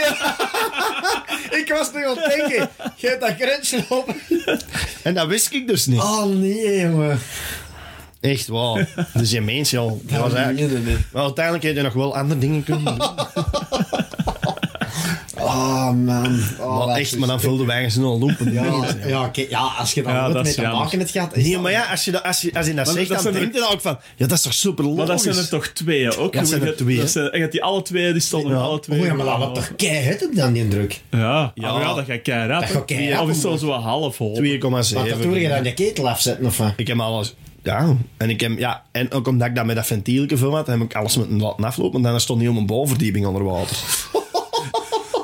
[1.62, 2.70] ik was nog aan het denken.
[2.96, 4.16] Je hebt dat grensje open.
[5.04, 6.00] En dat wist ik dus niet.
[6.00, 7.20] Oh nee, jongen.
[8.20, 8.86] Echt, wow.
[9.14, 10.02] Dus je meent al.
[10.04, 10.86] Dat was eigenlijk...
[11.12, 12.98] Maar uiteindelijk heb je nog wel andere dingen kunnen doen.
[15.42, 16.40] Oh man.
[16.60, 18.54] Oh, maar echt, maar dan vulden wij zo'n lopen.
[18.54, 18.64] Ja,
[19.08, 21.36] ja, oké, ja, als je dan Ja, wat dat met te maken het gaat.
[21.36, 23.34] Nee, maar ja, als je dat, als je, als je dat Maar zegt, dat dan
[23.34, 23.98] denk je dan ook van...
[24.16, 24.98] Ja, dat is toch super logisch?
[24.98, 26.34] Maar dat zijn er toch twee ook?
[26.34, 28.58] Dat zijn er twee, dat zijn- die alle twee, die stonden Ja.
[28.58, 29.00] alle twee.
[29.00, 31.02] Oh ja, maar dat wordt toch keihard op dan die druk.
[31.10, 31.52] Ja, ja.
[31.56, 31.80] Ja.
[31.80, 32.62] ja dat gaat keihard.
[32.62, 34.36] Dat gaat keihard, Of is zo zo half vol?
[34.36, 34.70] 2,7.
[34.70, 36.74] Maar dat doe je dan je ketel afzetten of wat?
[36.76, 37.36] Ik heb alles...
[37.64, 40.68] Ja, en, ik heb, ja, en ook omdat ik dat met dat ventielje veel had,
[40.68, 42.06] heb ik alles met een laten aflopen.
[42.06, 43.78] En dan stond niet om een bovenverdieping onder water.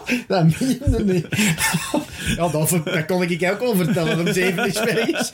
[0.27, 1.27] Dat meen je niet.
[2.37, 5.31] Ja, dat, dat kon ik ook wel vertellen om zeven uur 's middags.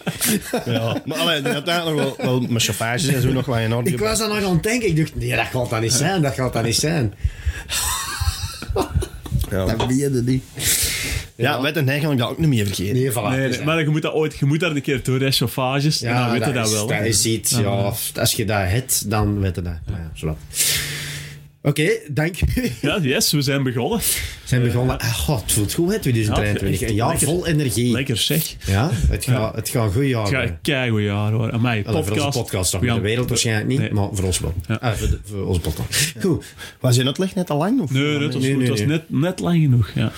[0.66, 3.60] Ja, maar allee, die had eigenlijk nog wel, wel mijn chauffages en zo nog wat
[3.60, 3.90] in orde.
[3.90, 4.88] Ik was dan nog aan het denken.
[4.90, 6.22] Ik dacht, nee, dat gaat dat niet zijn.
[6.22, 7.14] Dat gaat dat niet zijn.
[9.50, 10.44] Ja, Dat meen je niet.
[11.36, 12.94] ja met een eigenlijk dat ook niet meer vergeten.
[12.94, 13.38] Nee, voilà.
[13.38, 16.02] Nee, nee, maar je moet dat ooit, je moet daar een keer door, hè, chauffages.
[16.02, 16.88] en dan weet je dat is, wel.
[16.88, 17.94] Dat is iets, ja.
[18.20, 19.74] Als je dat hebt, dan weet je dat.
[19.86, 20.38] Ja, ja, zowat.
[21.64, 22.70] Oké, dank u.
[22.82, 23.98] Ja, yes, we zijn begonnen.
[24.00, 24.04] We
[24.46, 25.00] zijn begonnen.
[25.00, 26.80] Ah, God, het voelt goed, hè, 2023.
[26.80, 27.28] Ja, Een jaar lekker.
[27.28, 27.92] vol energie.
[27.92, 28.56] Lekker zeg.
[28.66, 30.48] Ja, het gaat, het gaat een goed jaar Het worden.
[30.50, 31.52] gaat keigoed jaar hoor.
[31.52, 32.26] Amai, Allee, voor podcast.
[32.26, 32.82] onze podcast toch.
[32.82, 33.92] De wereld waarschijnlijk niet, Nee.
[33.94, 34.54] maar voor ons wel.
[34.68, 34.76] Ja.
[34.76, 36.14] Ah, voor, de- voor onze podcast.
[36.22, 36.46] Goed.
[36.80, 37.82] Was je uitleg net al lang?
[37.82, 37.92] Of?
[37.92, 38.60] Nee, het was, Nee, goed.
[38.62, 39.92] nee, het was net, net lang genoeg.
[39.96, 40.12] Ja.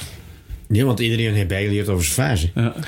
[0.68, 2.50] Nee, want iedereen heeft bijgeleerd over fase.
[2.56, 2.74] Ja.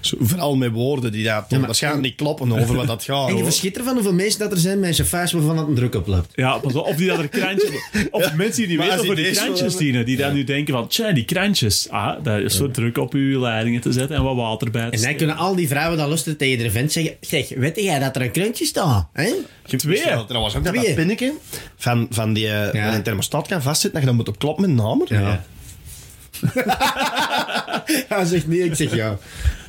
[0.00, 3.28] Zo, vooral met woorden die daar maar- waarschijnlijk niet kloppen over wat dat gaat.
[3.28, 5.74] En je verschiet ervan hoeveel mensen dat er zijn met zijn fase waarvan het een
[5.74, 6.32] druk oploopt.
[6.34, 6.86] Ja, pas op.
[6.86, 7.70] Of die dat er krantjes...
[8.10, 10.04] Of mensen die niet Maar weten over die krantjes dienen.
[10.06, 10.88] Die dan nu denken van...
[10.88, 11.88] Tja, die krantjes.
[11.90, 14.96] Ah, dat is zo druk op uw leidingen te zetten en wat water bij te
[14.96, 17.14] En dan kunnen al die vrouwen dat lusten tegen de vent zeggen...
[17.20, 19.08] Zeg, weet jij dat er een krantje staat?
[19.12, 19.30] Hè?
[19.76, 19.96] Twee.
[19.98, 20.86] Ja, trouwens ook dat, Twee.
[20.86, 21.32] dat pinnetje
[21.76, 22.84] van, van die eh, Ja.
[22.84, 25.06] waar een thermostaat kan vastzitten, dat je dan moet op kloppen met een hamer.
[25.14, 25.44] Ja.
[28.08, 29.18] Hij zegt nee, ik zeg ja.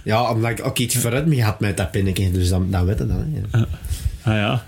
[0.04, 2.32] Ja, omdat ik ook iets vooruit me had met dat pinnetje.
[2.32, 3.08] Dus dan, dan weet dat.
[3.10, 3.16] Hè.
[3.58, 3.66] Ja.
[4.24, 4.66] Ah ja.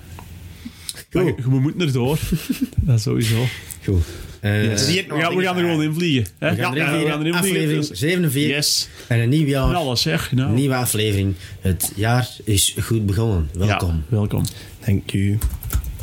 [1.12, 2.20] Maar je, je moet erdoor.
[2.82, 3.46] dat sowieso.
[3.86, 4.04] Goed.
[4.39, 6.26] Eh, Dus nog We gaan, we er gewoon in vliegen.
[6.39, 6.56] Hè?
[6.56, 7.20] we gaan Ja, erin we vliegen.
[7.20, 7.39] vliegen.
[7.41, 8.56] Aflevering dus- 47.
[8.56, 8.89] Yes.
[9.08, 9.74] En een nieuw jaar.
[9.76, 10.32] Alles zeg.
[10.32, 10.54] Nou.
[10.54, 11.36] Nieuwe aflevering.
[11.62, 13.50] Het jaar is goed begonnen.
[13.54, 13.89] Welkom.
[13.89, 14.43] Ja, welkom.
[14.80, 15.38] Thank you.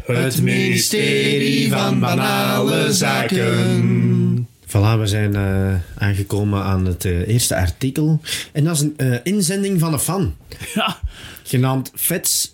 [0.07, 4.49] Het ministerie van Banale Zaken.
[4.74, 8.20] Voilà, we zijn eh, aangekomen aan het eh, eerste artikel.
[8.52, 10.34] En dat is een eh, inzending van een fan.
[10.74, 10.98] Ja.
[11.42, 12.54] Genaamd Vets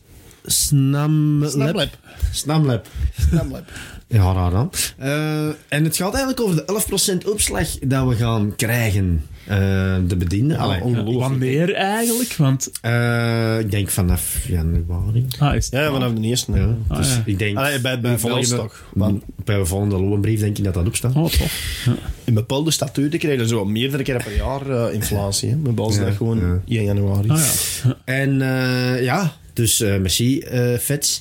[0.51, 1.51] Snamlab.
[2.33, 2.87] Snamlab.
[3.29, 3.65] Snaplab.
[4.13, 4.71] Ja, raar dan.
[4.99, 6.83] Eh, en het gaat eigenlijk over de
[7.25, 9.27] 11% opslag dat we gaan krijgen.
[9.47, 9.57] eh,
[10.07, 10.59] de bedienden.
[10.59, 11.19] Allee, ongelooflijk.
[11.19, 12.35] Wanneer eigenlijk?
[12.37, 12.71] Want...
[12.81, 15.27] eh, ik denk vanaf januari.
[15.39, 16.53] Ah, is Ja, vanaf de eerste.
[16.53, 16.97] Ja, Ja.
[16.97, 17.23] dus ja.
[17.25, 17.57] ik denk...
[17.57, 18.69] Allee, bij, bij volgende-.
[18.95, 21.15] Want Bij de volgende loonbrief denk ik dat dat opstaat.
[21.15, 21.83] Oh, tof.
[21.87, 21.95] Ja.
[22.25, 25.51] in bepaalde statuten krijgen ze zo meerdere keren per jaar inflatie.
[25.51, 25.57] Hè.
[25.57, 26.77] Bij Ja, dat gewoon ja.
[26.77, 27.29] 1 januari.
[27.29, 27.43] Ah,
[27.85, 27.97] ja.
[28.05, 28.39] En
[29.03, 31.21] ja, dus eh, merci, eh Vets.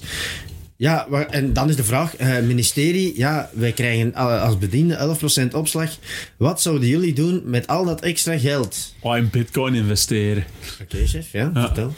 [0.75, 5.89] Ja, en dan is de vraag, eh, ministerie, ja, wij krijgen als bediende 11% opslag.
[6.37, 8.93] Wat zouden jullie doen met al dat extra geld?
[8.99, 10.43] Oh, in bitcoin investeren.
[10.81, 11.61] Oké, chef, ja, Ja.
[11.65, 11.93] vertel.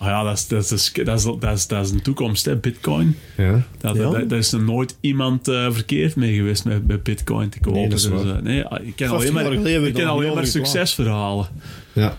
[0.00, 2.56] Oh ja, dat is, dat, is, dat, is, dat, is, dat is een toekomst, hè,
[2.56, 3.16] bitcoin.
[3.36, 3.62] Ja.
[3.78, 4.10] Dat, Ja.
[4.10, 7.80] dat- daar is er nooit iemand eh, verkeerd mee geweest met, met bitcoin te kopen.
[7.80, 8.66] Nee, dat is Dus, eh, nee, ik
[8.96, 11.46] ken 15 alleen maar, ik ken alleen maar succesverhalen.
[11.92, 12.16] ja,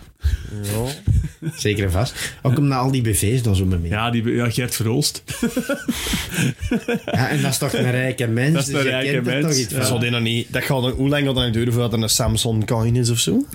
[0.62, 1.50] Ja.
[1.56, 2.14] zeker en vast.
[2.42, 3.90] Ook omdat al die BV's dan zo mee mee.
[3.90, 5.22] Ja, die, ja Gert Verhulst.
[7.04, 9.32] Ja, en dat is toch een rijke mens, Dat is dus een rijke kent er
[9.32, 9.76] mens, toch iets ja.
[9.76, 9.86] van.
[9.86, 10.52] Zou die nog niet...
[10.52, 13.10] Dat gaat, nog- hoe lang gaat dat nog duren voordat er een Samsung coin is
[13.10, 13.46] of zo?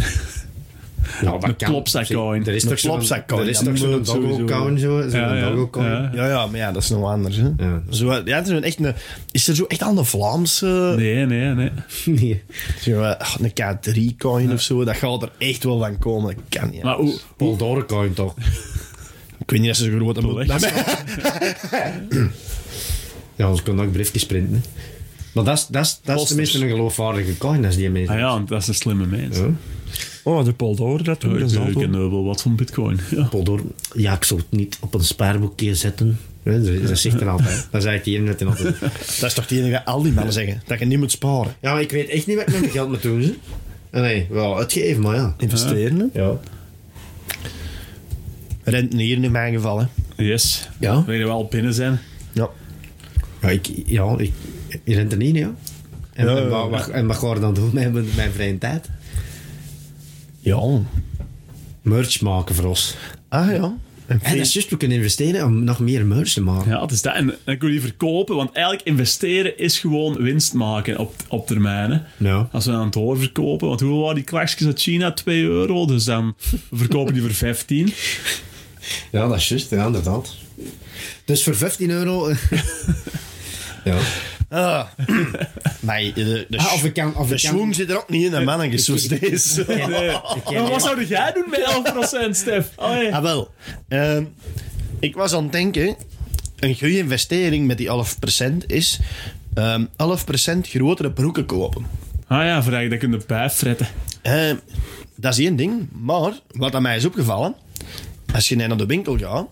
[1.22, 1.70] Ja, dat Een kan.
[1.70, 2.46] plopzakcoin.
[2.46, 4.02] Er is Een toch zo'n Er is ja, sowieso.
[4.02, 5.86] doggo-coin, zo, zo'n Ja, ja, doggo-coin.
[5.92, 6.10] ja.
[6.14, 7.36] Ja, ja, maar ja, dat is nog anders.
[7.38, 7.50] Hè?
[7.58, 7.82] Ja.
[7.90, 8.94] Zo, ja, er is, een echt een,
[9.32, 10.94] is er zo echt al een Vlaamse...
[10.98, 11.70] Nee, nee, nee.
[12.20, 12.44] Nee.
[12.82, 14.84] Zo, eh, een K3-coin of zo?
[14.84, 16.36] Dat gaat er echt wel van komen.
[16.36, 16.84] Dat kan niet.
[16.84, 18.34] Maar hoe, Poldoren-coin toch?
[19.42, 20.48] Ik weet niet of ze zo groot hebben.
[23.36, 24.54] Ja, anders kon ook briefjes printen.
[24.54, 24.60] hè.
[25.34, 28.14] Maar dat is, dat is, dat is tenminste een geloofwaardige coin als die mensen.
[28.14, 29.38] ah ja, dat is een slimme mens.
[29.38, 29.50] Ja.
[30.30, 33.00] Oh, de Poldoor, dat Ja, doen ik, we ik ken wel wat van bitcoin.
[33.16, 33.30] Ja.
[33.96, 36.20] Ja, ik zou het niet op een spaarboekje zetten.
[36.44, 37.68] Ja, dat, dat zegt er altijd.
[37.72, 38.80] Dat zei ik hier net in altijd.
[38.80, 40.62] Dat is toch het enige al die mannen zeggen.
[40.66, 41.56] Dat je niet moet sparen.
[41.62, 43.36] Ja, maar ik weet echt niet wat ik met mijn geld moet doen.
[43.92, 45.36] Nee, wel uitgeven, maar ja.
[45.38, 46.22] Investeren, hè?
[46.22, 46.40] Ja.
[48.64, 49.86] Rentenieren in mijn geval, hè.
[50.24, 50.70] Yes.
[50.80, 51.06] Ja?
[51.06, 52.00] Wil je wel binnen zijn?
[52.32, 52.50] Ja.
[53.42, 54.32] Ja, ik, ja, ik,
[54.86, 55.54] er niet, ja.
[56.14, 56.70] En, Ja, en, ja, wat, ja.
[56.70, 58.90] wat- en wat ga je dan doen met mijn, mijn vrije tijd?
[60.40, 60.82] Ja.
[61.82, 62.96] Merch maken voor ons.
[63.28, 63.74] Ah, ja.
[64.06, 66.72] En En dat is juist, we kunnen investeren om nog meer merch te maken.
[66.72, 67.14] Ja, het is dat.
[67.14, 71.48] En dan kun je die verkopen, want eigenlijk investeren is gewoon winst maken op, op
[71.48, 71.92] termijn.
[71.92, 72.28] Hè.
[72.30, 72.50] Ja.
[72.52, 75.12] Als we dan doorverkopen, want hoeveel waren die klaksjes uit China?
[75.12, 76.36] 2 euro, dus dan
[76.72, 77.94] verkopen die voor 15.
[79.12, 80.36] Ja, dat is juist, ja, inderdaad.
[81.26, 82.30] Dus voor 15 euro...
[83.84, 83.98] ja.
[84.50, 84.86] Ah.
[85.80, 87.16] Maar de, de, Ah, of ik kan...
[87.16, 89.62] Of de ik kan schoen zit er ook niet in, hè, mannetjes, zoals deze.
[89.62, 89.66] Ik
[90.46, 91.60] ken- Maar wat zou jij doen met
[92.28, 92.70] 11%, Stef?
[92.76, 93.16] Allee.
[93.16, 93.52] Ah, wel.
[93.88, 94.24] Ehm,
[95.00, 95.96] ik was aan het denken...
[96.60, 99.00] Een goede investering met die 11% is...
[99.54, 101.86] ehm 11% grotere broeken kopen.
[102.28, 103.88] Ah ja, voordat je dat kunt bijfretten.
[104.22, 104.56] Ehm,
[105.16, 105.88] dat is één ding.
[105.92, 107.56] Maar, wat aan mij is opgevallen...
[108.34, 109.48] Als je naar de winkel gaat...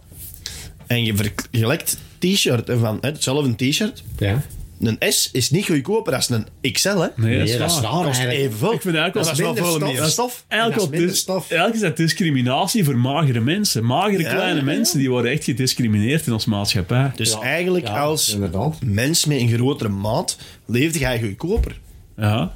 [0.88, 2.98] En je vergelijkt t-shirt van...
[3.02, 4.04] hè, hetzelfde t-shirt...
[4.18, 4.42] Ja.
[4.80, 6.96] Een S is niet goedkoper dan een XL, hè?
[6.96, 8.38] Nee, dat is Nee, dat is raar Kost eigenlijk.
[8.38, 8.74] evenveel.
[8.74, 9.88] Ik vind eigenlijk dat wel is wel veel stof.
[9.90, 10.46] meer Dat is stof.
[10.48, 11.50] Eigenlijk, Dat is stof.
[11.52, 13.86] eigenlijk dat discriminatie voor magere mensen.
[13.86, 17.12] Magere Ja, kleine ja, mensen die worden echt gediscrimineerd in onze maatschappij.
[17.16, 18.76] Dus Ja, eigenlijk ja, als inderdaad.
[18.86, 21.80] mens met een grotere maat leefde jij goedkoper.
[22.18, 22.52] Ja.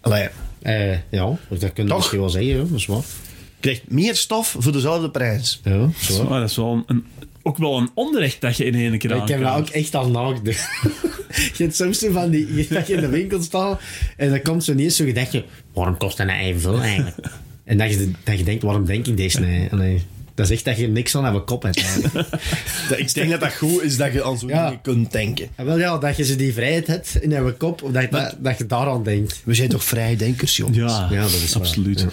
[0.00, 0.28] Allee,
[0.62, 2.98] Eh, ja, dat kun je misschien wel zeggen, dat is waar.
[2.98, 5.60] je krijgt meer stof voor dezelfde prijs.
[5.64, 7.06] Ja, Dat is, waar, dat is wel een, een-
[7.42, 10.10] ook wel een onrecht dat je in één keer Ik heb dat ook echt al
[10.10, 10.68] nagedacht.
[11.56, 13.80] je hebt soms zo van die, dat je in de winkel staat
[14.16, 17.16] en dan komt zo niet eens zo gedacht je, waarom kost dat nou evenveel eigenlijk?
[17.64, 19.68] en dat je, dat je denkt, waarom denk ik deze nou?
[19.70, 20.02] Allee,
[20.40, 21.76] dat is echt dat je niks aan hebben kop hebt
[22.96, 24.64] Ik denk dat dat goed is dat je aan zo'n Ja.
[24.64, 25.48] dingen kunt denken.
[25.54, 28.34] En wel ja, dat je ze die vrijheid hebt in je kop, of dat, dat,
[28.38, 29.40] dat je daaraan denkt.
[29.44, 30.76] We zijn toch vrijdenkers, jongens?
[30.78, 31.62] Ja, Ja, dat is waar.
[31.62, 32.00] absoluut.
[32.00, 32.06] Ja.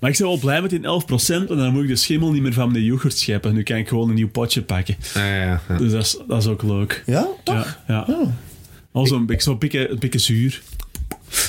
[0.00, 2.42] Maar ik ben wel blij met die 11%, want dan moet ik de schimmel niet
[2.42, 3.54] meer van de yoghurt scheppen.
[3.54, 4.96] Nu kan ik gewoon een nieuw potje pakken.
[5.14, 5.76] Ah, ja, ja.
[5.78, 7.02] Dus dat is, dat is ook leuk.
[7.06, 7.78] Ja, toch?
[7.88, 8.16] Ja, ja.
[8.92, 10.62] Al zo'n beetje, zo'n beetje, een beetje zuur.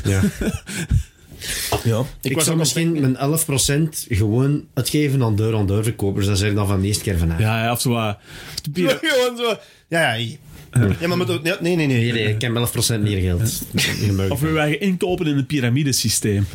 [0.03, 0.21] ja.
[1.83, 2.03] Ja.
[2.21, 6.25] Ik, was zou misschien mijn 11% gewoon uitgeven aan deur-aan-deur verkopers.
[6.25, 7.39] Dat zijn dan van de eerste keer vanaf.
[7.39, 8.17] Ja, ja, of zo wat...
[8.63, 9.57] de bier- Gewoon zo.
[9.87, 10.35] Ja, ja.
[10.99, 12.11] Ja, maar nee, nee, nee.
[12.11, 13.63] Nee, ik heb 11% meer geld.
[14.31, 16.45] Of we wij inkopen in het piramidesysteem.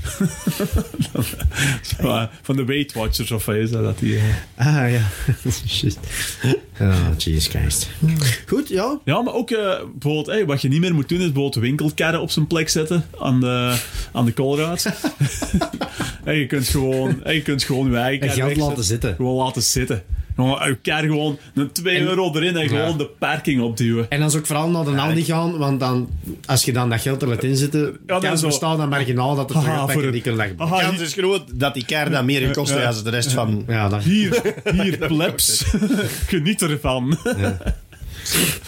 [1.98, 3.82] Eh, van de Weight Watchers of wat is dat?
[3.82, 4.66] dat die, eh.
[4.66, 5.02] Ah, ja.
[5.66, 5.98] Shit.
[6.80, 7.88] Oh, Jesus Christ.
[8.46, 8.98] Goed, ja.
[9.04, 12.20] Ja, maar ook eh, bijvoorbeeld, hey, wat je niet meer moet doen, is bijvoorbeeld winkelkarren
[12.20, 13.78] op zijn plek zetten aan de,
[14.12, 14.86] aan de koolraad.
[16.24, 19.14] en je kunt gewoon, hey, je kunt gewoon je eigen En geld laten zitten.
[19.14, 20.02] Gewoon laten zitten.
[20.38, 22.96] Gewoon je kar gewoon een 2 En- euro erin en gewoon Ja.
[22.96, 24.06] de parking opduwen.
[24.10, 26.08] En dan zou ik vooral naar de Aldi gaan, want dan,
[26.46, 29.64] als je dan dat geld er laat inzitten, dan kans bestaat dan marginaal dat Haha,
[29.64, 30.56] terug voor het- die kunnen leggen.
[30.56, 32.84] De kans is groot dat die kar dan meer kost Ja.
[32.86, 33.64] als de rest van...
[33.68, 35.64] Ja, dat, Hier, hier, plebs.
[36.26, 37.18] Geniet ervan.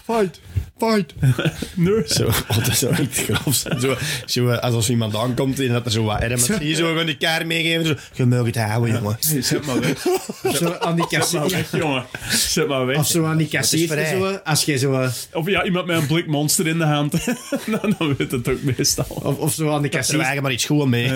[0.04, 0.40] Fight,
[0.80, 1.14] fight.
[1.74, 2.02] Nee.
[2.06, 3.80] Zo, oh, dat zou echt grof zijn.
[3.80, 6.20] Zo, zo, eh, als er iemand aankomt en dat er zo wat
[6.60, 7.86] hier zo gewoon die kaart meegeven.
[7.86, 9.16] Zo, je mag het houden, jongen.
[9.40, 10.06] Zet maar weg.
[10.58, 12.04] zo aan die Zet maar kassier, weg, jongen.
[12.30, 12.96] Zet maar weg.
[12.98, 16.26] of zo aan die kassier, zo, als je zo, Of ja, iemand met een blik
[16.26, 17.12] monster in de hand.
[17.80, 19.04] dan, dan weet het ook meestal.
[19.08, 20.18] of, of zo aan die Er kassier.
[20.18, 21.12] wagen maar iets goed mee.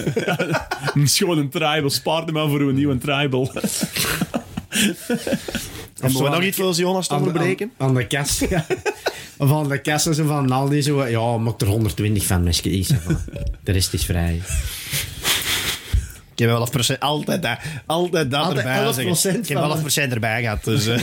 [0.94, 1.90] Een Gewoon een tribal.
[1.90, 3.52] Spaar maar voor een nieuwe tribal.
[6.12, 7.70] Hebben we nog iets voor Jonas te onderbreken?
[7.76, 8.66] Aan, aan de kast, ja.
[9.38, 12.70] Aan de kast zo van Aldi zo, ja, maak er 120 van, mesje.
[12.70, 13.18] Ik zeg van,
[13.62, 14.42] De rest is vrij.
[16.32, 19.42] Ik heb 11 procent, altijd dat, altijd dat Altijd erbij 11% zeggen.
[19.42, 20.86] Ik heb van- 11 procent erbij gehad, dus...
[20.86, 21.02] eh.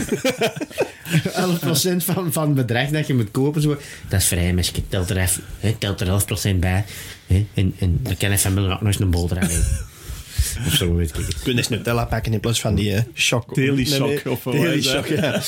[1.94, 3.76] 11% van, van het bedrag dat je moet kopen, zo,
[4.08, 4.88] dat is vrij, mesje.
[4.88, 6.20] Telt er, even, hè, telt er
[6.52, 6.84] 11% bij.
[7.26, 9.86] Hè, en, en dan kan even ook nog eens een boterham eten.
[10.66, 11.36] Of zo, weet ik het.
[11.44, 13.54] Je eens Nutella pakken in plaats van die eh shock.
[13.54, 14.84] Daily Shock, of wat Daily dat?
[14.84, 15.40] shock, ja.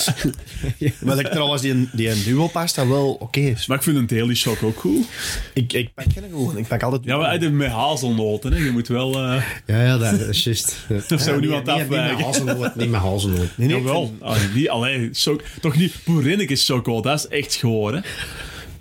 [1.07, 3.67] Maar ik trouwens, die, die duo pasta wel oké is.
[3.67, 5.01] Maar ik vind een Daily Shock ook cool.
[5.55, 6.57] Ik, ik pak geen gewoon.
[6.59, 7.05] Ik pak altijd...
[7.05, 8.65] Ja, maar uit met hazelnoten, hè.
[8.65, 9.15] Je moet wel...
[9.15, 10.77] eh Ja, ja, dat is juist.
[11.09, 12.17] Dat zou Ja, nu niet- aan het niet- Niet afwijken.
[12.17, 13.49] met hazelnoot, niet met hazelnoot.
[13.57, 14.07] Nee, nee, Jawel.
[14.07, 15.11] vind- Ah, die, allee,
[15.61, 15.95] toch niet...
[16.05, 18.01] Boerinneke choco, dat is echt goor, hè.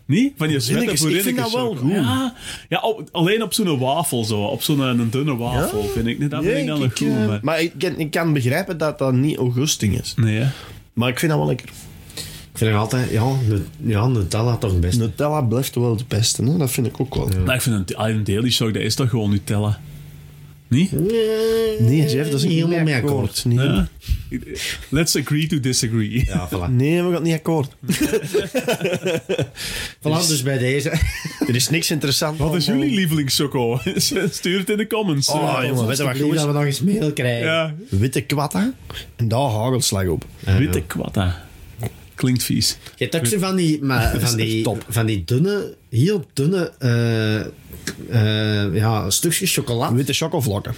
[0.06, 0.34] Niet?
[0.38, 1.92] Van die zwette Boerinnekes, ik vind dat wel goed.
[1.92, 2.34] Ja,
[2.70, 4.42] ja op, alleen op zo'n wafel zo.
[4.44, 6.20] Op zo'n een dunne wafel, vind ik.
[6.20, 6.32] niet.
[6.32, 7.40] Dat vind ik dan nog goed, eh, maar...
[7.42, 10.14] maar ik, kan- ik kan begrijpen dat dat niet augusting is.
[10.18, 10.48] Nee, hè.
[10.94, 11.70] Maar ik vind dat wel lekker.
[12.52, 13.32] Ik vind nog altijd, ja,
[13.84, 15.02] ja Nutella toch het beste.
[15.02, 16.58] Nutella blijft wel het beste, hè?
[16.58, 17.30] dat vind ik ook wel.
[17.46, 19.80] Maar ik vind een, ah, een Daily Shock, dat is toch gewoon Nutella?
[20.68, 20.92] Niet?
[21.80, 23.14] Nee, Jeff, dat is Niet helemaal mee akkoord.
[23.16, 23.46] akkoord.
[23.46, 23.68] Nee.
[23.68, 23.88] Ja.
[24.90, 26.26] Let's agree to disagree.
[26.26, 26.70] Ja, voilà.
[26.72, 27.76] nee, we gaan niet akkoord.
[30.02, 30.90] Voilà, dus bij deze.
[31.48, 32.40] Er is niks interessants.
[32.40, 33.80] Wat is jullie lievelingschoco?
[34.30, 35.30] Stuur het in de comments.
[35.30, 37.46] Oh, jongen, weet je wat goed dat we nog eens mail krijgen.
[37.46, 37.74] ja.
[37.90, 38.74] Witte kwatta
[39.16, 40.26] en daar hagelslag op.
[40.58, 41.43] Witte kwatta.
[42.24, 42.78] Klinkt vies.
[42.96, 47.40] Je hebt ook zo van die, maar, van, die, van die dunne, heel dunne eh,
[48.66, 49.94] eh, ja, stukjes chocola.
[49.94, 50.74] Witte chocovlokken.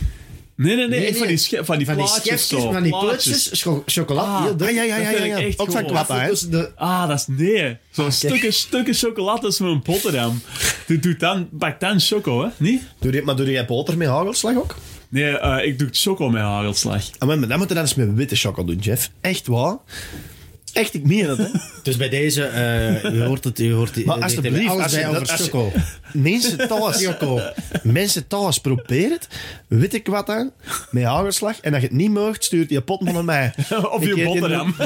[0.56, 1.00] Nee, nee, nee.
[1.00, 2.72] Nee, Van die, sche- van die Van die plaatjes schepjes, zo.
[2.72, 3.24] van die plaatjes.
[3.24, 4.68] plutjes, cho- chocola, Ah, heel dun.
[4.68, 5.24] Ah, ja, ja, Dat ja, ja.
[5.24, 5.46] ik ja.
[5.46, 6.32] echt Ook van kwatta, hè?
[6.50, 7.78] De, Ah, dat is nee.
[7.92, 10.42] Zo'n stukken, stukken chocolade is mijn boterham.
[10.88, 12.50] Doe, doe dan, pak dan choco, hè?
[12.58, 12.82] Niet?
[13.00, 14.76] Doe je, maar doe jij boter met hagelslag ook?
[15.10, 17.04] Nee, eh, ik doe choco met hagelslag.
[17.18, 19.10] Ah, maar dan moet je dat eens met witte choco doen, Jeff.
[19.22, 19.78] Echt waar?
[20.76, 21.46] Echt, ik meen het, hè?
[21.84, 24.06] dus bij deze, eh, u hoort het, u hoort het.
[24.06, 26.00] Maar alsjeblieft, alles als bij dat- over.
[26.14, 27.08] Mensen thuis,
[27.84, 29.28] mensen thuis, probeer het.
[29.68, 30.50] Witte kwatta
[30.92, 31.60] met hagelslag.
[31.60, 33.54] En als je het niet mag, stuurt je pot naar mij.
[33.92, 34.76] Of Ik je boterham.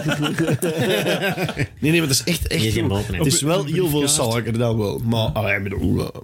[1.79, 3.07] Nee, nee, maar het is echt, echt goed.
[3.11, 5.01] Het is wel heel veel suiker, dat wel.
[5.05, 5.99] Maar, allee, ik bedoel...
[5.99, 6.21] eh,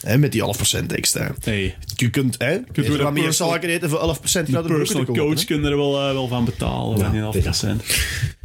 [0.00, 0.42] hè, met die
[0.82, 1.34] 11% extra.
[1.42, 5.04] Hey, Je kunt, hè, je kunt wat meer suiker eten voor 11% van de personal
[5.04, 6.98] coach kunnen er wel, eh, wel van betalen.
[6.98, 7.82] Ja, Ja, half dit procent.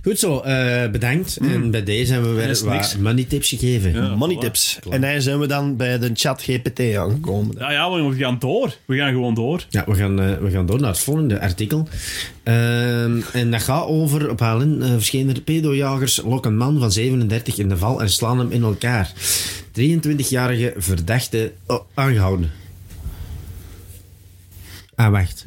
[0.03, 1.37] Goed zo, eh, bedankt.
[1.37, 3.93] En bij deze hebben we weer wat money tips gegeven.
[3.93, 4.15] Ja.
[4.15, 4.39] Money voilà.
[4.39, 4.79] tips.
[4.89, 7.55] En dan zijn we dan bij de chat GPT aangekomen.
[7.57, 8.75] Ja, ja, we gaan door.
[8.85, 9.65] We gaan gewoon door.
[9.69, 11.87] Ja, we gaan, eh, we gaan door naar het volgende artikel.
[12.43, 17.57] Ehm, en dat gaat over, op HLN uh, verschenen pedojagers lokken een man van 37
[17.57, 19.13] in de val en slaan hem in elkaar.
[19.71, 22.51] 23-jarige verdachte oh, aangehouden.
[24.95, 25.45] Ah, wacht.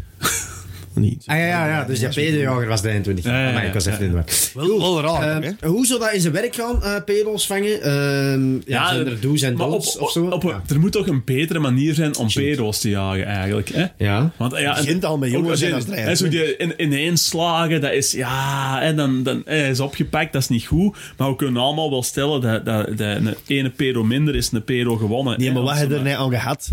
[0.96, 1.22] Niet.
[1.26, 1.84] Ah ja, ja, ja.
[1.84, 3.24] dus die pedojager was 23.
[3.24, 3.90] Ja, ja, ja, maar ik was ja.
[3.92, 4.24] even in de war.
[4.68, 7.82] Wel, wel raar, Ehm, hoe zou dat in zijn werk gaan, eh pedo's vangen?
[7.82, 10.24] Ehm, ja, zijn er do's en don'ts op, of zo?
[10.26, 10.62] op- ja.
[10.68, 13.68] Er moet toch een betere manier zijn om pedo's te jagen, eigenlijk.
[13.68, 13.84] Hè?
[13.98, 14.32] ja.
[14.36, 16.08] Want, ja, en- begint al met jongens ook als en je- als drijven.
[16.08, 18.12] hè, Zo die in, ineens slagen, dat is...
[18.12, 20.96] Ja, en dan, dan hij is opgepakt, dat is niet goed.
[21.16, 24.64] Maar we kunnen allemaal wel stellen dat, dat, dat een ene pedo minder is een
[24.64, 25.38] pedo gewonnen.
[25.40, 26.68] Nee, maar wat heb je ze- er net aan gehad?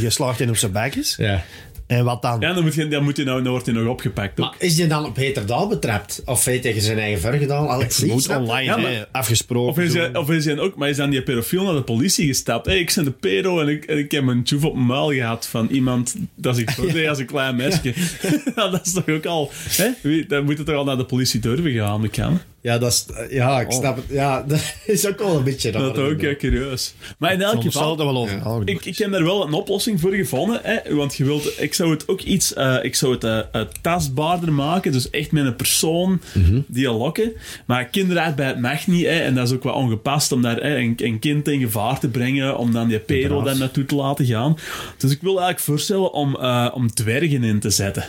[0.00, 1.14] Je slaagt in op zijn bekjes.
[1.18, 1.44] ja.
[1.88, 2.40] En wat dan?
[2.40, 4.40] Ja, dan, moet je, dan, moet je nou, dan wordt hij nog opgepakt.
[4.40, 4.46] Ook.
[4.46, 6.22] Maar is die dan op heterdaal betrapt?
[6.24, 7.68] Of heeft hij tegen zijn eigen ver gedaan?
[7.68, 9.70] Allee, Je moet online, Ja, maar- hè, afgesproken.
[9.70, 12.26] Of is, hij, of is hij ook, maar is dan die pedofiel naar de politie
[12.26, 12.66] gestapt?
[12.66, 15.12] Hé, ik ben de pedo en ik, en ik heb een tjoef op mijn muil
[15.12, 17.94] gehad van iemand dat ik voordeed als een klein meisje.
[18.56, 19.50] Ja, dat is toch ook al...
[19.68, 19.88] Hè?
[20.02, 22.40] Wie- Dan moet het toch al naar de politie durven gaan, dat kan.
[22.68, 24.04] Ja, dat is, ja, ik snap het.
[24.08, 25.82] Ja, dat is ook wel een beetje raar.
[25.82, 26.94] Dat is ook ja, curieus.
[27.18, 27.98] Maar in elk geval...
[27.98, 28.68] er wel over.
[28.68, 30.60] Ik, ik heb daar wel een oplossing voor gevonden.
[30.62, 30.94] Hè?
[30.94, 34.52] Want je wilt, ik zou het ook iets eh, ik zou het, eh, eh, tastbaarder
[34.52, 34.92] maken.
[34.92, 36.20] Dus echt met een persoon
[36.66, 37.32] die je lokken.
[37.66, 39.04] Maar kinderarbeid mag niet.
[39.04, 39.18] Hè?
[39.18, 42.08] En dat is ook wel ongepast om daar hè, een, een kind in gevaar te
[42.08, 42.58] brengen.
[42.58, 43.44] Om dan die Inderdaad.
[43.44, 44.56] daar naartoe te laten gaan.
[44.96, 48.04] Dus ik wil eigenlijk voorstellen om, eh, om dwergen in te zetten.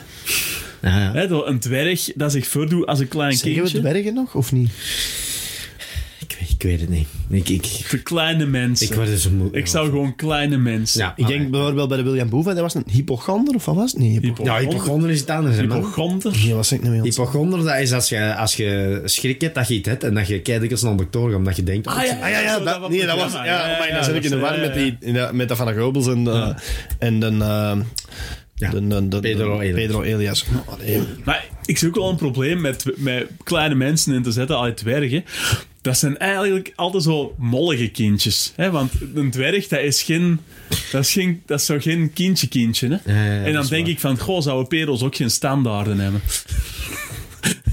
[0.81, 1.11] Ja, ja.
[1.13, 1.27] Hè?
[1.27, 3.81] zo Een dwerg dat zich voordoet als een klein Zeggen we kindje.
[3.81, 4.69] de bergen nog, of niet?
[6.19, 7.07] Ik, weet- ik weet het niet.
[7.29, 8.87] Ik, ik, Voor kleine mensen.
[8.87, 9.49] ik word er zo moe.
[9.51, 10.99] Ik zou gewoon kleine mensen.
[11.01, 13.91] Ja, Ik denk bijvoorbeeld bij de William Boeva, dat was een hypochonder, of wat was
[13.91, 14.01] het?
[14.01, 14.27] Nee, hypo...
[14.27, 15.57] Hypo- Ja, hypochonder is het anders.
[15.57, 16.31] Hypochonder.
[16.43, 19.67] Nee, was ik niet het Hypochonder, dat is als je, als je schrik hebt dat
[19.67, 21.87] je iets hebt en dat je keihard naar de dokter omdat je denkt...
[21.87, 23.31] Ah ja, Ah ja, ja, zo dat, nee, dat was...
[23.31, 23.45] programma.
[23.45, 24.97] Ja, maar dan zit ik in de war met, die,
[25.31, 26.53] met dat van de Gobels en de...
[26.99, 27.77] En eh,
[28.59, 29.75] Ja, de, de, de- Pedro de- Elias.
[29.75, 30.45] Pedro Elias.
[30.67, 31.01] Oh, nee.
[31.23, 34.77] Maar ik zie ook wel een probleem met, met kleine mensen in te zetten uit
[34.77, 35.23] dwergen.
[35.81, 38.53] Dat zijn eigenlijk altijd zo mollige kindjes.
[38.55, 38.71] Hè?
[38.71, 40.39] Want een dwerg, dat is geen...
[40.91, 42.87] Dat is, geen, dat is zo geen kindje-kindje.
[43.03, 43.13] Hè?
[43.13, 43.91] Ja, ja, ja, en dan denk waar.
[43.93, 46.21] ik van, goh, zouden pedo's ook geen standaarden hebben?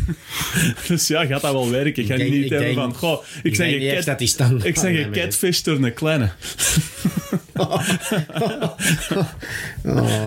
[0.89, 2.03] Dus ja, gaat dat wel werken.
[2.03, 4.05] Ik ga denk- niet ik hebben denk- van, goh, ik, Ik zeg denk je cat,
[4.39, 6.31] dat ik zeg je catfish door een kleine.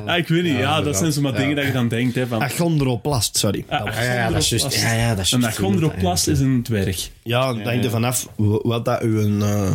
[0.05, 2.15] Ja, ik weet niet, ja, dat zijn zomaar dingen dat je dan denkt.
[2.15, 3.65] Hè, van, Achondroplast, sorry.
[3.67, 4.81] Ah, Ja, ja, dat is juist.
[4.81, 7.09] Ja, ja, dat is Een achondroplast is een dwerg.
[7.23, 8.27] Ja, het hangt er vanaf
[8.63, 9.39] wat dat uw...
[9.41, 9.71] eh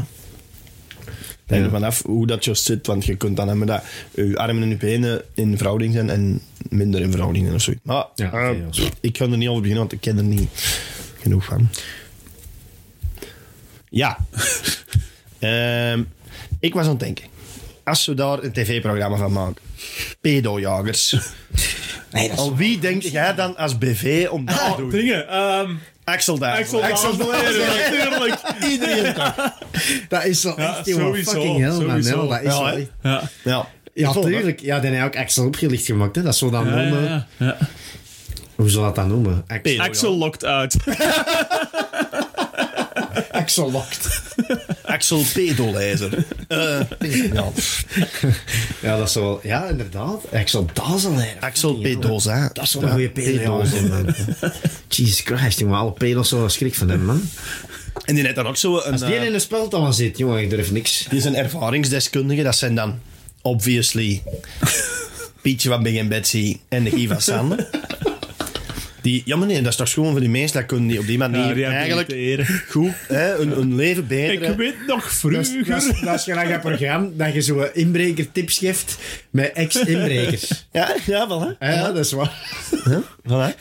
[1.47, 3.83] het hangt er vanaf hoe dat juist zit, want je kunt dan hebben dat
[4.15, 7.83] uw armen en uw benen in verhouding zijn en minder in verhouding of zoiets.
[7.85, 10.49] Maar Ja, eh, ja, ik ga er niet over beginnen, want ik ken er niet
[11.21, 11.69] genoeg van.
[13.89, 14.19] Ja.
[15.39, 16.03] Ehm,
[16.61, 17.25] ik was aan het denken.
[17.85, 19.63] Als we daar een tv-programma van maken.
[20.21, 21.17] Pedojagers.
[22.11, 22.43] Nee, dat is...
[22.43, 24.91] Al wie denk jij dan als BV om dat te doen?
[24.91, 25.71] Dingen, ehm
[26.05, 26.57] Axel daar.
[26.57, 26.81] Axel
[27.17, 28.39] natuurlijk.
[28.71, 29.15] Iedereen?
[30.09, 31.05] Dat is zo Ja, echt, jongen.
[31.07, 31.81] sowieso, Fucking hell, man.
[31.81, 32.21] sowieso.
[32.21, 32.73] hell, Dat is Ja, zo hè.
[32.79, 33.69] echt- Ja, Ja.
[33.95, 34.61] Ja, tuurlijk.
[34.61, 36.23] Ja, dan heb je ook Axel opgelicht gemaakt, hè.
[36.23, 37.03] Dat zou dan ja, noemen...
[37.05, 37.57] ja, ja.
[38.55, 39.45] Hoe zou dat dan noemen?
[39.47, 39.81] Axel.
[39.81, 40.77] Axel lokt uit.
[43.31, 44.23] Axel lokt.
[44.83, 46.13] Axel Pedolijzer.
[46.49, 46.81] Eh,
[47.33, 47.45] ja.
[48.83, 49.41] Ja, dat is wel...
[49.43, 50.21] Ja, inderdaad.
[50.33, 51.43] Axel Dazeleider.
[51.43, 52.51] Axel Pedoza.
[52.53, 54.15] Dat is wel een goede pedo, ja, man.
[54.89, 55.79] Jesus Christ, jongen.
[55.79, 57.23] Alle pedo's zouden schrik van hem, man.
[58.05, 58.93] En die heeft dan ook zo een...
[58.93, 61.07] Als die eh, in een spel dan zit, jongen, ik durf niks.
[61.09, 62.43] die is een ervaringsdeskundige.
[62.43, 63.01] Dat zijn dan,
[63.45, 64.23] obviously,
[65.43, 67.69] Pietje van Big en Betsy en de.
[69.05, 71.07] Die, ja, maar nee, dat is toch gewoon voor die mensen dat kunnen die op
[71.07, 75.65] die manier Ja, eigenlijk goed hè, hun, hun leven beter Ik weet nog vroeger.
[75.67, 78.97] dat, is, dat is gelijk dat programma dat je zo inbreker tips geeft
[79.31, 80.67] met ex-inbrekers.
[80.73, 81.73] Ja, ja, wel hè.
[81.73, 82.33] Ja, dat is waar.
[83.29, 83.55] Voilà.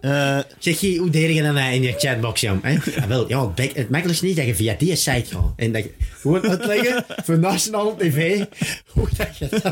[0.00, 2.60] Eh, Zeg je, hoe deed je dan eh, in je chatbox, Jan?
[2.62, 2.70] hè?
[2.70, 5.52] Ja, wel, ja, het, het makkelijkste is niet dat je via die site gaat.
[5.56, 8.44] En dat je gewoon uitleggen voor nationale tv
[8.86, 9.62] hoe dat je, dat,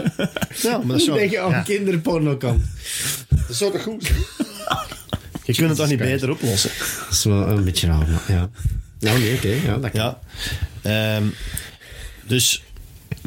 [0.62, 1.14] ja, maar dat zo.
[1.18, 2.62] dat je aan ja, kinderporno kan.
[3.28, 4.18] dat zou toch goed zijn?
[5.44, 6.70] Je kunt het toch niet beter oplossen?
[6.78, 8.50] Dat is wel een beetje raar, maar ja.
[8.98, 9.48] Nou, nee, oké.
[9.48, 10.16] ja, dat kan.
[10.82, 11.16] Ja.
[11.16, 11.24] Ehm,
[12.26, 12.62] dus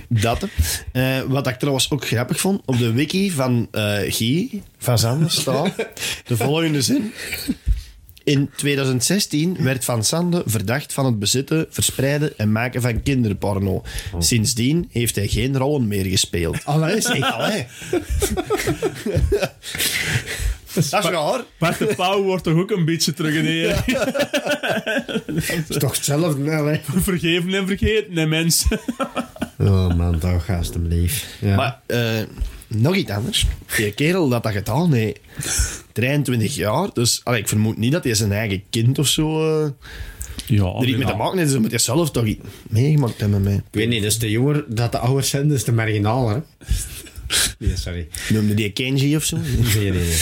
[0.08, 0.48] dat.
[0.92, 5.30] Eh, wat ik trouwens ook grappig vond, op de wiki van eh Guy van Zande
[5.30, 5.76] staat
[6.28, 7.14] de volgende zin.
[8.24, 13.84] In 2016 werd Van Sande verdacht van het bezitten, verspreiden en maken van kinderporno.
[14.20, 16.66] Sindsdien heeft hij geen rollen meer gespeeld.
[16.66, 17.32] Allee, zeg.
[17.32, 17.66] Allee.
[20.76, 21.42] Dat is raar.
[21.60, 23.46] Bart de Pauw wordt toch ook een beetje terug in
[25.68, 26.80] is toch hetzelfde, hè?
[27.02, 28.80] Vergeven en vergeten, hè, mensen.
[29.58, 31.26] Oh man, toch, alsjeblieft.
[31.42, 31.56] Ja.
[31.56, 32.24] Maar eh,
[32.68, 33.46] nog iets anders.
[33.78, 35.20] Die kerel dat dat gedaan heeft,
[35.92, 36.90] 23 jaar.
[36.94, 39.70] Dus allee, ik vermoed niet dat hij zijn eigen kind of zo eh
[40.46, 41.52] Ja, er iets mee te maken heeft.
[41.52, 43.56] Dus moet hij zelf toch iets meegemaakt hebben met mij.
[43.56, 46.44] Ik weet niet, dus de jonger dat de ouders zijn, dus de marginaler.
[47.60, 48.08] Nee, sorry.
[48.30, 49.38] Noemde die Kenji of zo?
[49.38, 50.16] Nee, nee, nee.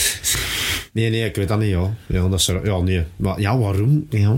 [0.93, 1.95] Nee, nee, ik weet dat niet, ja.
[2.07, 3.03] Ja, dat is er, ja, nee.
[3.15, 4.07] Maar ja, waarom?
[4.09, 4.37] Ja.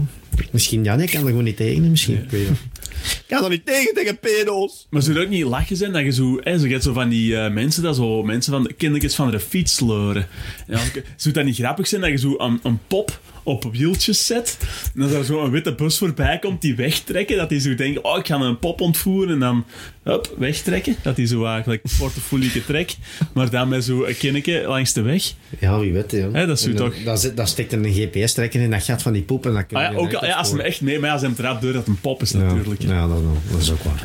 [0.51, 2.23] Misschien, ja, nee, ik kan er gewoon niet tegen, misschien.
[2.23, 2.57] Ik weet het.
[3.05, 4.87] Ik kan er niet tegen, tegen pedo's.
[4.89, 6.39] Maar zou het ook niet lachen zijn dat je zo...
[6.43, 9.75] Hè, zo, zo van die eh, mensen, dat zo mensen van kindertjes van de fiets
[9.75, 10.27] sleuren.
[10.67, 10.79] Ja,
[11.15, 14.57] zou dat niet grappig zijn dat je zo een, een pop op wieltjes zet
[14.95, 18.01] en dat er zo een witte bus voorbij komt die wegtrekken, dat die zo denkt,
[18.01, 19.65] oh, ik ga een pop ontvoeren en dan,
[20.03, 20.95] hup, wegtrekken.
[21.01, 22.97] Dat die zo eigenlijk een portefeuille trekt,
[23.33, 25.33] maar dan met zo een kinnetje langs de weg.
[25.59, 26.29] Ja, wie weet, ja.
[26.31, 29.01] Hè, dat is dan- toch- Dan, zit, dan steekt er een GPS-trekker in dat gat
[29.01, 31.11] van die poep en dan kun Ah ja, ook, ja, als hem echt mee, maar
[31.11, 32.81] als hem trap door dat het een pop is Ja, natuurlijk.
[32.81, 33.17] Ja, dat,
[33.51, 34.03] dat is ook waar.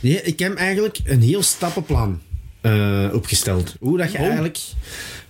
[0.00, 2.20] Nee, ik heb eigenlijk een heel stappenplan
[2.60, 3.76] eh, opgesteld.
[3.80, 4.24] Hoe dat je Oh.
[4.24, 4.58] eigenlijk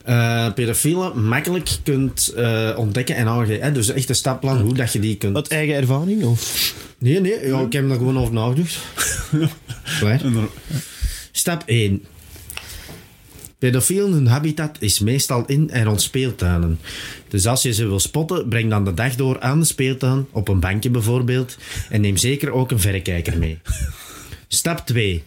[0.08, 3.74] eh pedofielen makkelijk kunt eh, ontdekken en aangeven.
[3.74, 5.36] Dus echt een stappenplan hoe dat je die kunt...
[5.36, 6.24] Uit eigen ervaring?
[6.24, 6.74] Of?
[6.98, 8.78] Nee, nee, ja, ik heb er gewoon over nagedacht.
[9.98, 10.20] Klaar.
[11.32, 12.04] Stap 1.
[13.58, 16.78] Pedofielen hun habitat is meestal in en rond speeltuinen.
[17.28, 20.48] Dus als je ze wil spotten, breng dan de dag door aan de speeltuin, op
[20.48, 21.56] een bankje bijvoorbeeld,
[21.90, 23.58] en neem zeker ook een verrekijker mee.
[24.48, 25.22] Stap 2.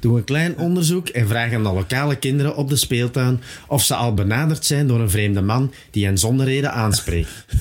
[0.00, 3.94] Doe een klein onderzoek en vraag aan de lokale kinderen op de speeltuin of ze
[3.94, 7.28] al benaderd zijn door een vreemde man die hen zonder reden aanspreekt.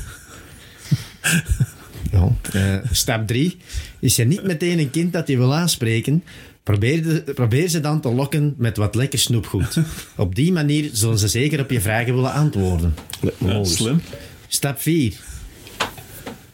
[2.12, 2.28] Ja.
[2.54, 3.58] Eh, stap 3.
[4.00, 6.24] Is er niet meteen een kind dat je wil aanspreken,
[6.64, 9.78] probeer, de- probeer ze dan te lokken met wat lekker snoepgoed.
[10.16, 12.94] Op die manier zullen ze zeker op je vragen willen antwoorden.
[13.40, 14.02] ja, slim.
[14.48, 15.14] Stap 4.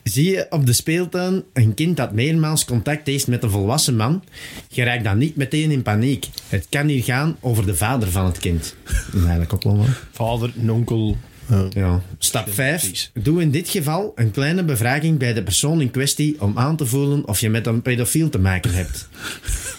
[0.03, 4.23] Zie je op de speeltuin een kind dat meermaals contact heeft met een volwassen man,
[4.71, 6.27] geraak dan niet meteen in paniek.
[6.47, 8.75] Het kan hier gaan over de vader van het kind.
[8.85, 9.85] Dat is eigenlijk ook wel.
[10.11, 11.17] Vader, onkel.
[11.49, 12.01] eh, Ja.
[12.17, 12.79] Stap 5.
[12.81, 13.11] Precies.
[13.13, 16.85] Doe in dit geval een kleine bevraging bij de persoon in kwestie om aan te
[16.85, 19.07] voelen of je met een pedofiel te maken hebt.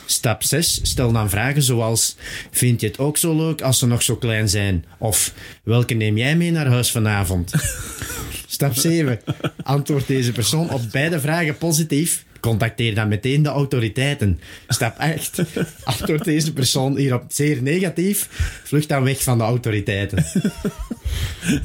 [0.07, 0.81] Stap 6.
[0.83, 2.17] Stel dan vragen zoals:
[2.51, 4.85] Vind je het ook zo leuk als ze nog zo klein zijn?
[4.99, 7.53] Of welke neem jij mee naar huis vanavond?
[8.55, 9.21] Stap Stap 7.
[9.63, 12.25] Antwoord deze persoon op beide vragen positief.
[12.41, 14.41] Contacteer dan meteen de autoriteiten.
[14.69, 15.43] Stap 8.
[15.85, 18.29] Antwoord deze persoon hierop zeer negatief.
[18.65, 20.25] Vlucht dan weg van de autoriteiten.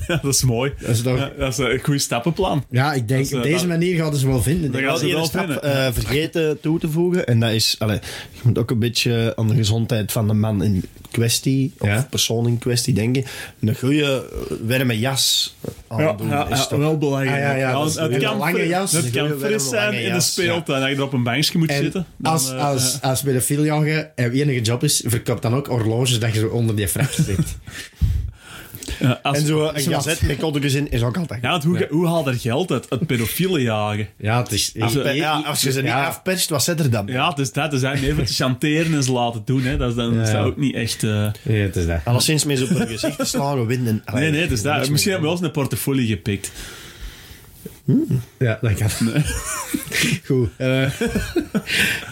[0.08, 0.74] Ja, dat is mooi.
[0.80, 1.18] Dat is toch...
[1.18, 2.66] Ja, dat is een goed stappenplan.
[2.70, 4.72] Ja, ik denk, is, op eh, deze dat- manier gaan ze wel vinden.
[4.72, 5.00] Dat gaan ik.
[5.00, 5.64] ze wel stap vinden.
[5.86, 7.28] eh, vergeten toe te voegen.
[7.28, 8.00] En dat is, allee,
[8.32, 12.08] je moet ook een beetje aan de gezondheid van de man in kwestie, of Ja.
[12.10, 13.26] persoon in kwestie denken.
[13.62, 15.56] Een goede eh, warme jas
[15.88, 16.80] aandoen Ja, ja, is toch...
[16.80, 17.52] wel belangrijk.
[17.52, 18.92] Ah, ja, het een kan, lange jas.
[18.92, 20.82] Het kan fris zijn in de speeltuin.
[20.82, 22.06] Dat je er op een bankje moet En zitten.
[22.18, 25.68] Dan, als, eh, als, eh, als pedofiel jagen en enige job is, verkoopt dan ook
[25.68, 27.38] horloges dat je zo onder die frak zit.
[29.24, 30.04] als- En zo een Zwart.
[30.04, 32.86] gazet met koddeltjes in is ook altijd Ja, hoe, hoe haalt er geld uit?
[32.90, 34.08] Het pedofiele jagen.
[34.18, 34.74] Ja, het is...
[34.80, 36.06] Als we- Ja, als je ze niet Ja.
[36.06, 37.08] afperst, wat zit er dan?
[37.08, 39.62] Ja, dus dat is eigenlijk even te chanteren en ze laten doen.
[39.64, 39.78] Hè.
[39.78, 41.04] Dat is dan is dat ook niet echt...
[41.04, 42.00] eh, Ja, het is dat.
[42.04, 44.04] Alleszins met op hun gezicht te slagen, winnen.
[44.14, 46.52] Nee, nee, dus dat, misschien hebben we wel eens een portefeuille gepikt.
[48.38, 48.90] Ja, dat kan.
[50.26, 50.50] Goed.
[50.58, 50.92] eh,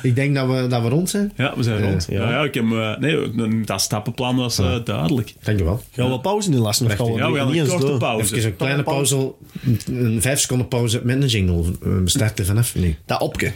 [0.02, 1.32] ik denk dat we, dat we rond zijn.
[1.36, 2.08] Ja, we zijn rond.
[2.10, 2.22] ja.
[2.22, 5.34] Ja, ja, ik heb, eh, nee, dat stappenplan was eh, duidelijk.
[5.44, 5.84] Dank je wel.
[5.92, 6.86] Gaan we pauze in lasten?
[6.86, 7.98] Of gaan we Ja, we gaan niet een eens korte door?
[8.00, 8.36] pauze.
[8.36, 9.34] Even een kleine pauze,
[9.86, 11.64] een vijf seconden pauze met een jingle.
[11.80, 12.96] We starten vanaf nu.
[13.06, 13.52] Dat opke.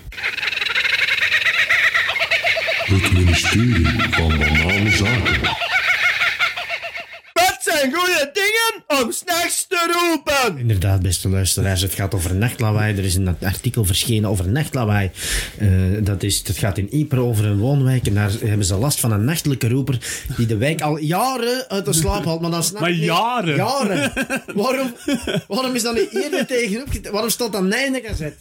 [2.86, 5.40] Het ministerie van Banale Zaken.
[7.82, 10.58] Zijn goede dingen om s'nachts te roepen?
[10.58, 12.98] Inderdaad, beste luisteraars, het gaat over nachtlawaai.
[12.98, 15.12] Er is een artikel verschenen over nachtlawaai.
[15.58, 15.68] Eh,
[16.04, 18.08] dat, is, dat gaat in Ypres over een woonwijk.
[18.08, 19.98] En daar hebben ze last van een nachtelijke roeper
[20.38, 22.42] die de wijk al jaren uit de slaap haalt.
[22.42, 23.56] Maar dan snap Maar niet- jaren?
[23.56, 24.12] Jaren.
[24.56, 24.94] Waarom,
[25.48, 26.88] waarom is dat niet eerder tegenop?
[27.12, 28.36] Waarom staat dat Nijnen gezet?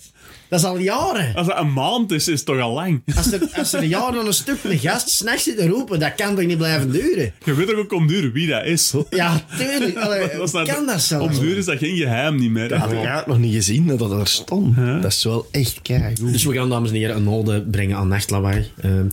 [0.49, 1.35] Dat is al jaren.
[1.35, 3.03] Als dat een maand is, is het toch al lang.
[3.17, 6.35] Als er, als er jaren een stuk een gast s'nachts zit te roepen, dat kan
[6.35, 7.33] toch niet blijven duren?
[7.45, 8.93] Je weet toch ook om duur wie dat is.
[9.11, 9.97] Ja, tuurlijk.
[10.05, 11.37] Allee, Dat is hoe dat- kan dat zelfs?
[11.39, 12.69] Om duur is dat geen geheim niet meer.
[12.69, 14.77] Dat had ik eigenlijk nog niet gezien dat dat er stond.
[14.77, 16.33] Dat is wel echt keigoed.
[16.33, 18.71] Dus we gaan, dames en heren, een ode brengen aan nachtlawaai.
[18.81, 19.07] Ehm,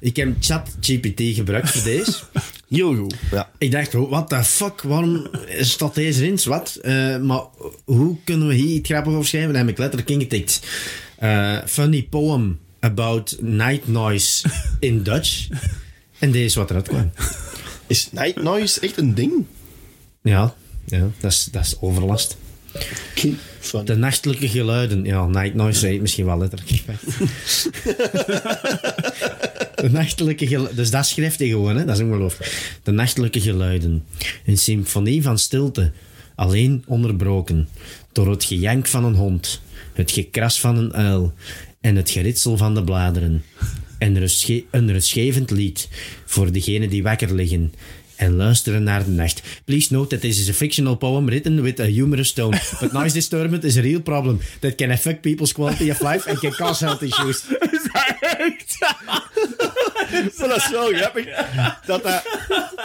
[0.00, 2.12] ik heb ChatGPT gebruikt voor deze.
[2.68, 3.14] Heel goed.
[3.30, 3.50] Ja.
[3.58, 5.26] Ik dacht, what the fuck, waarom
[5.60, 6.38] staat deze erin?
[6.44, 6.78] Wat?
[6.82, 7.42] Eh, maar
[7.84, 9.52] hoe kunnen we hier iets grappigs over schrijven?
[9.52, 10.60] Dan heb ik letterlijk ingetikt.
[11.18, 14.48] Eh, funny poem about night noise
[14.80, 15.46] in Dutch.
[16.18, 17.10] En deze is wat eruit kwam.
[17.86, 19.32] Is night noise echt een ding?
[20.22, 20.54] Ja,
[20.86, 22.36] ja dat, is, dat is overlast.
[23.60, 25.04] Van- De nachtelijke geluiden.
[25.04, 26.82] Ja, night noise zei het misschien wel letterlijk.
[29.74, 30.76] De nachtelijke geluiden.
[30.76, 31.84] Dus dat schrijft hij gewoon, hè?
[31.84, 32.78] dat is ongelooflijk.
[32.82, 34.04] De nachtelijke geluiden.
[34.46, 35.92] Een symfonie van stilte.
[36.34, 37.68] Alleen onderbroken.
[38.12, 39.60] Door het gejank van een hond.
[39.92, 41.32] Het gekras van een uil.
[41.80, 43.42] En het geritsel van de bladeren.
[43.98, 44.16] En
[44.70, 45.88] een rustgevend lied.
[46.24, 47.72] Voor degenen die wakker liggen.
[48.20, 49.42] En luisteren naar de nacht.
[49.64, 52.58] Please note that this is a fictional poem written with a humorous tone.
[52.80, 56.38] But noise disturbance is a real problem that can affect people's quality of life and
[56.38, 57.42] can cause health issues.
[60.38, 61.26] Maar dat is wel grappig.
[61.86, 62.22] Dat dat,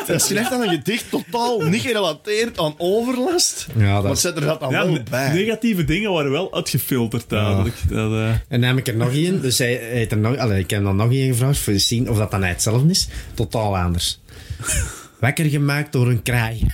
[0.07, 3.67] dat schrijft dan een gedicht totaal niet gerelateerd aan overlast.
[3.77, 5.33] Ja, dat- Maar zet er dat dan Ja, wel ne- bij.
[5.33, 7.75] negatieve dingen worden wel uitgefilterd duidelijk.
[7.89, 9.41] Dat, eh, En dan heb ik er nog één.
[9.41, 12.09] Dus hij, hij heeft er nog, ik heb dan nog één gevraagd voor te zien
[12.09, 13.07] of dat dan hij hetzelfde is.
[13.33, 14.19] Totaal anders.
[15.25, 16.67] Wakker gemaakt door een kraai.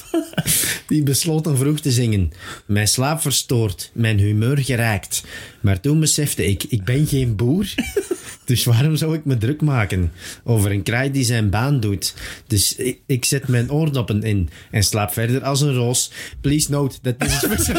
[0.88, 2.32] Die besloot dan vroeg te zingen.
[2.66, 5.24] Mijn slaap verstoord, mijn humeur geraakt.
[5.60, 7.66] Maar toen besefte ik, ik ben geen boer.
[8.44, 10.12] Dus waarom zou ik me druk maken
[10.44, 12.14] over een kraai die zijn baan doet?
[12.46, 12.76] Dus
[13.06, 16.10] ik, zet mijn oordoppen in en slaap verder als een roos.
[16.40, 17.70] Please note that this is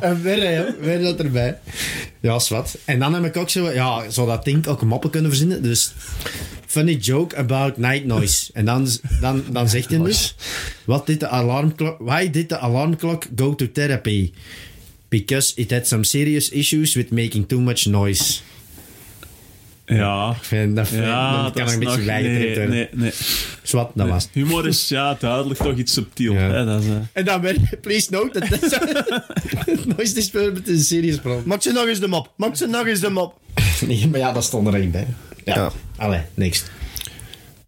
[0.00, 1.58] En weer, dat erbij.
[2.20, 2.78] Ja, wat.
[2.84, 5.62] En dan heb ik ook zo, ja, zou dat ding ook moppen kunnen verzinnen.
[5.62, 5.92] Dus,
[6.68, 8.50] funny joke about night noise.
[8.52, 8.88] En dan,
[9.20, 10.34] dan, dan zegt hij dus,
[10.84, 14.32] what did the alarm clock, why did the alarm clock go to therapy?
[15.08, 18.40] Because it had some serious issues with making too much noise.
[19.86, 20.30] ja.
[20.36, 22.06] Ik vind, dat, vind, Ja, dat kan dat een is beetje nog...
[22.06, 22.70] bijgetraind Nee, worden.
[22.74, 23.12] nee, nee.
[23.62, 24.28] Zwat, dat was.
[24.32, 26.32] Humor is ja, duidelijk toch iets subtiel.
[26.32, 26.40] Ja.
[26.40, 26.64] Hè?
[26.64, 28.70] Dat is, eh, En dan weer, please note that this
[29.96, 31.42] noise disturbance is a serious problem.
[31.46, 32.32] Maak ze nog eens de mop.
[32.36, 33.38] Maak ze nog eens de mop.
[33.86, 35.06] Nee, maar ja, dat stond er echt bij.
[35.54, 35.72] Ja.
[35.96, 36.64] Allee, niks.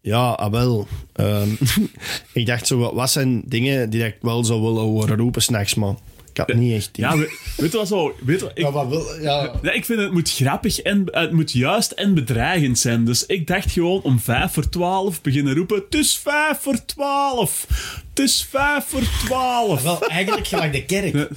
[0.01, 0.87] Ja, wel.
[1.13, 1.49] Ehm,
[2.33, 5.99] ik dacht zo, wat zijn dingen die ik wel zou willen horen roepen s'nachts, man?
[6.31, 6.89] Ik had niet echt.
[6.93, 7.15] Ja,
[7.57, 8.15] weet je wat zo?
[8.25, 8.87] Weet je, ik, ja,
[9.21, 9.51] ja.
[9.61, 13.05] Nee, ik vind het moet grappig en eh, het moet juist en bedreigend zijn.
[13.05, 17.65] Dus ik dacht gewoon om 5 voor 12 beginnen roepen: Het is 5 voor 12!
[18.09, 19.83] Het is vijf voor 12!
[19.83, 21.29] Wel, eigenlijk gelijk de kerk.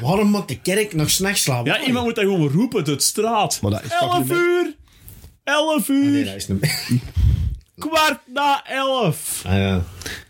[0.00, 1.72] Waarom moet de kerk nog s'nachts slapen?
[1.72, 3.58] Ja, iemand moet dat gewoon roepen uit de straat.
[3.62, 3.82] Maar
[4.30, 4.74] uur!
[5.46, 6.10] 11 uur.
[6.10, 7.02] Nee, dat is niet...
[7.78, 9.42] Kwart na 11.
[9.46, 9.82] Ah ja.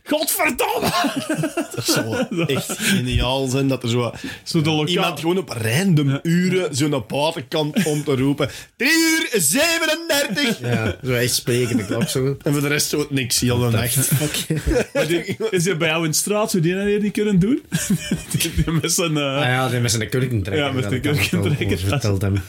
[0.07, 0.91] Godverdomme!
[1.75, 4.13] Dat zou echt geniaal zijn dat er zo
[4.45, 4.87] Zo lokaal...
[4.87, 10.61] iemand gewoon op random uren zo'n buitenkant om te roepen 3 uur 37!
[10.61, 12.37] Ja, zo echt spreken, de klok zo.
[12.43, 13.97] En voor de rest zo niks, heel de nacht.
[15.51, 17.63] Is hij bij jou in de straat, zou die dat hier niet kunnen doen?
[18.31, 19.17] die, die met zijn...
[19.17, 20.65] eh, Ah ja, die met zijn kurkentrekker.
[20.67, 21.67] Ja, met dat de kurkentrekker.
[21.77, 22.41] over verteld hem.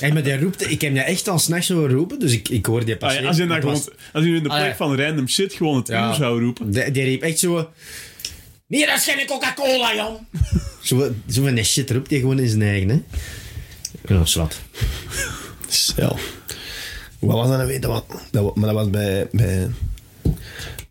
[0.00, 2.66] Hey, maar die roept, ik heb die echt al s'nachts zo roepen, dus ik, ik
[2.66, 3.22] hoor die ah passeren.
[3.22, 3.82] ja, als je dan gewoon,
[4.12, 4.76] als je in de Ah, plek ja.
[4.76, 6.14] van random shit gewoon het Ja.
[6.24, 6.70] Zou roepen.
[6.70, 7.70] Die, die riep echt zo...
[8.66, 10.26] Nee, dat is geen Coca-Cola, Jan!
[10.88, 13.02] zo, zo van die shit roept hij gewoon in zijn eigen, hè.
[14.14, 14.60] Ja, zwart.
[15.96, 16.16] Ja.
[17.18, 17.80] Wat was dat nou weer?
[17.80, 19.28] Dat was, dat was, maar dat was bij...
[19.32, 19.70] bij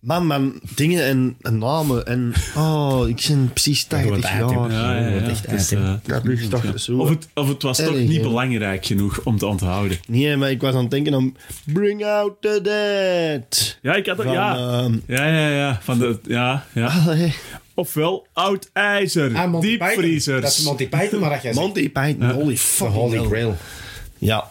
[0.03, 2.33] man, man, dingen en, en namen en...
[2.57, 4.71] Oh, ik ben precies 80 wordt jaar.
[4.71, 5.21] Ja, ja, ja.
[5.21, 6.97] echt eh, Dat is toch zo...
[6.97, 9.97] of, het, of het was toch niet belangrijk genoeg om te onthouden.
[10.07, 11.35] Nee, maar ik was aan het denken om...
[11.65, 13.77] Bring out the dead.
[13.81, 14.55] Ja, ik had het, Van, ja.
[14.57, 15.79] ehm, ja, ja, ja.
[15.83, 16.87] Van de, ja, ja.
[17.07, 17.33] allee,
[17.75, 19.87] Ofwel oud ijzer, Ah, Monty Python.
[19.87, 20.41] diepvriezers.
[20.41, 21.53] Dat is Monty Python, maar dat jij.
[21.63, 23.25] Monty Python, holy fucking Holy.
[23.25, 23.55] Grail.
[24.17, 24.47] Ja.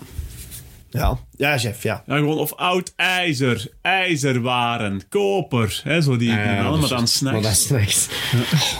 [0.92, 1.18] Ja.
[1.36, 2.02] Ja, chef, ja.
[2.06, 5.80] Ja, gewoon, of oud ijzer, ijzerwaren, koper.
[5.84, 8.08] Hè, zo die, Ja, namen, dus- maar dan Maar dat snacks.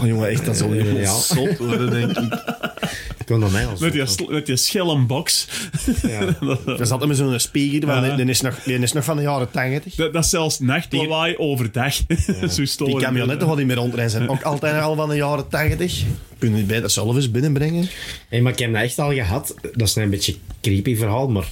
[0.00, 0.84] Oh, jongen, echt, dat zal Ja.
[0.84, 1.12] ja.
[1.14, 2.40] zot worden, denk ik.
[3.34, 5.48] Ik kon naar mij als Met die, sl- met die schellenbox.
[6.02, 6.36] Ja.
[6.78, 8.16] Er zat met zo'n speaker, van, Ja.
[8.16, 9.94] die, is nog, die is nog van de jaren 80.
[9.94, 11.94] Dat, dat is zelfs nachtlawaai overdag.
[12.54, 12.94] Zo storen.
[12.94, 16.02] Die camionetten wat die meer rondrijden zijn ook altijd al van de jaren 80.
[16.38, 17.88] Kun je het beter zelf eens binnenbrengen?
[18.28, 19.54] Hey, maar ik heb dat echt al gehad.
[19.72, 21.48] Dat is een beetje een creepy verhaal, maar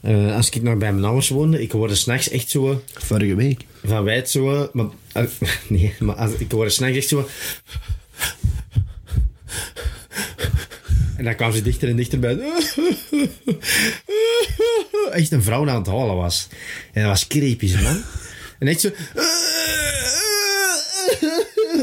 [0.00, 3.60] eh, als ik nog bij mijn ouders woonde, ik hoorde s'nachts echt zo Vorige week.
[3.84, 4.68] van wijd zo...
[4.72, 5.22] Maar, eh,
[5.68, 7.28] nee, maar als, ik hoorde s'nachts echt zo...
[11.16, 12.38] En dan kwam ze dichter en dichter bij.
[15.12, 16.48] Echt een vrouw aan het halen was.
[16.92, 18.02] En dat was creepy, zo, man.
[18.58, 18.90] En echt zo...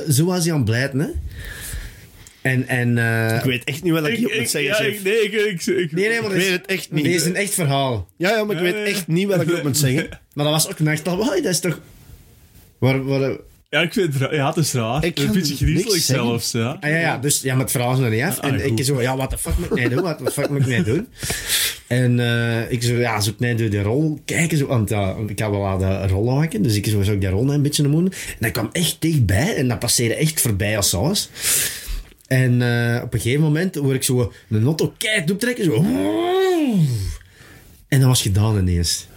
[0.10, 1.08] Zo was hij aan het blijten, hè.
[2.42, 2.68] En...
[2.68, 5.04] en eh, Ik weet echt niet wat ik, Ik, hier ik, moet zeggen, ja, chef.
[5.04, 7.04] nee, ik, ik, ik- nee, nee, maar Ik weet het echt niet.
[7.04, 8.10] Dit is een echt verhaal.
[8.18, 8.94] Ja, ja, maar ik Ja, weet ja.
[8.94, 10.10] echt niet wat ik op moet zeggen.
[10.34, 11.18] Maar dat was ook nacht al.
[11.18, 11.80] Dat is toch...
[12.78, 13.38] Waar, waar,
[13.74, 14.36] ja, ik vind het raar.
[14.36, 15.04] Ja, het is raar.
[15.06, 16.52] Ik een beetje griezelig zelfs.
[16.52, 16.78] Ja.
[16.80, 18.40] Ah ja, ja, dus ja, met het verhaal is nog niet af.
[18.40, 20.02] Ah, en ik zo, ja, wat de fuck moet ik nou doen?
[20.02, 21.08] Wat de fuck moet ik nou doen?
[21.88, 24.58] En eh, ik zo, ja, zoek mij door de rol kijken.
[24.58, 26.62] Zo, want ja, ik had wel aan de rol haken.
[26.62, 28.20] Dus ik zo, zou ik die rol een beetje moeten.
[28.30, 29.56] En dat kwam echt dichtbij.
[29.56, 31.30] En dat passeerde echt voorbij als saus.
[32.28, 35.64] En eh, op een gegeven moment hoor ik zo een auto keihard optrekken.
[35.64, 35.86] Zo.
[37.88, 39.08] En dat was gedaan ineens.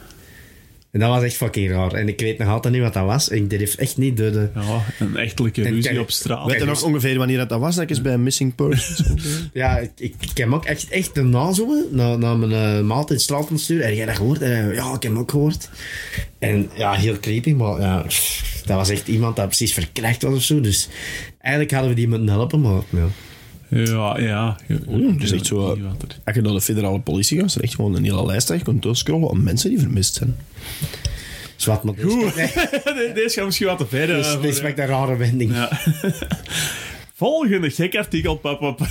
[0.97, 1.92] En dat was echt fucking raar.
[1.92, 3.30] En ik weet nog altijd niet wat dat was.
[3.30, 4.49] En ik durf echt niet door de...
[4.55, 6.47] Ja, een echtelijke En ruzie kijk- op straat.
[6.51, 7.74] Weet je nog ongeveer wanneer dat, dat was?
[7.74, 9.03] Dat ik eens bij Missing Persons...
[9.53, 12.84] Ja, ik, ik, ik heb hem ook echt, echt daarna zo naar, naar mijn uh,
[12.86, 13.86] maat in straat moeten sturen.
[13.86, 14.42] En jij dat gehoord?
[14.42, 15.70] En, hij, ja, ik heb hem ook gehoord.
[16.38, 20.34] En ja, heel creepy, maar ja, pff, dat was echt iemand dat precies verkracht was
[20.34, 20.61] of zo.
[20.61, 20.88] Dus
[21.38, 23.09] eigenlijk hadden we die moeten helpen, maar ja.
[23.69, 24.57] Ja, ja.
[24.67, 25.79] het is echt zo, er-
[26.25, 28.59] Als je naar de federale politie gaat, is er echt gewoon een hele lijst dat
[28.59, 30.37] je kunt doorscrollen om mensen die vermist zijn.
[31.57, 32.37] Zwart, maar is, Oeh.
[32.37, 34.11] nee, Deze gaat misschien wat te ver.
[34.11, 35.53] eh, dit is, dit is echt een rare wending.
[35.55, 35.71] Ja.
[37.14, 38.37] Volgende gek artikel.
[38.37, 38.89] Pap, pap, pap.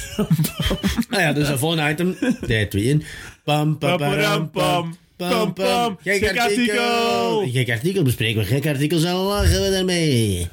[1.09, 2.15] Nou ja, dus een volgende item.
[2.47, 3.03] Daar twee in.
[3.43, 4.97] Pam, pam, pam, pam, pam.
[5.17, 5.97] Pam, pam.
[6.03, 7.49] Gek artikel.
[7.51, 8.47] Gek artikel bespreken we.
[8.47, 10.47] Gek artikel, zo lachen we daarmee.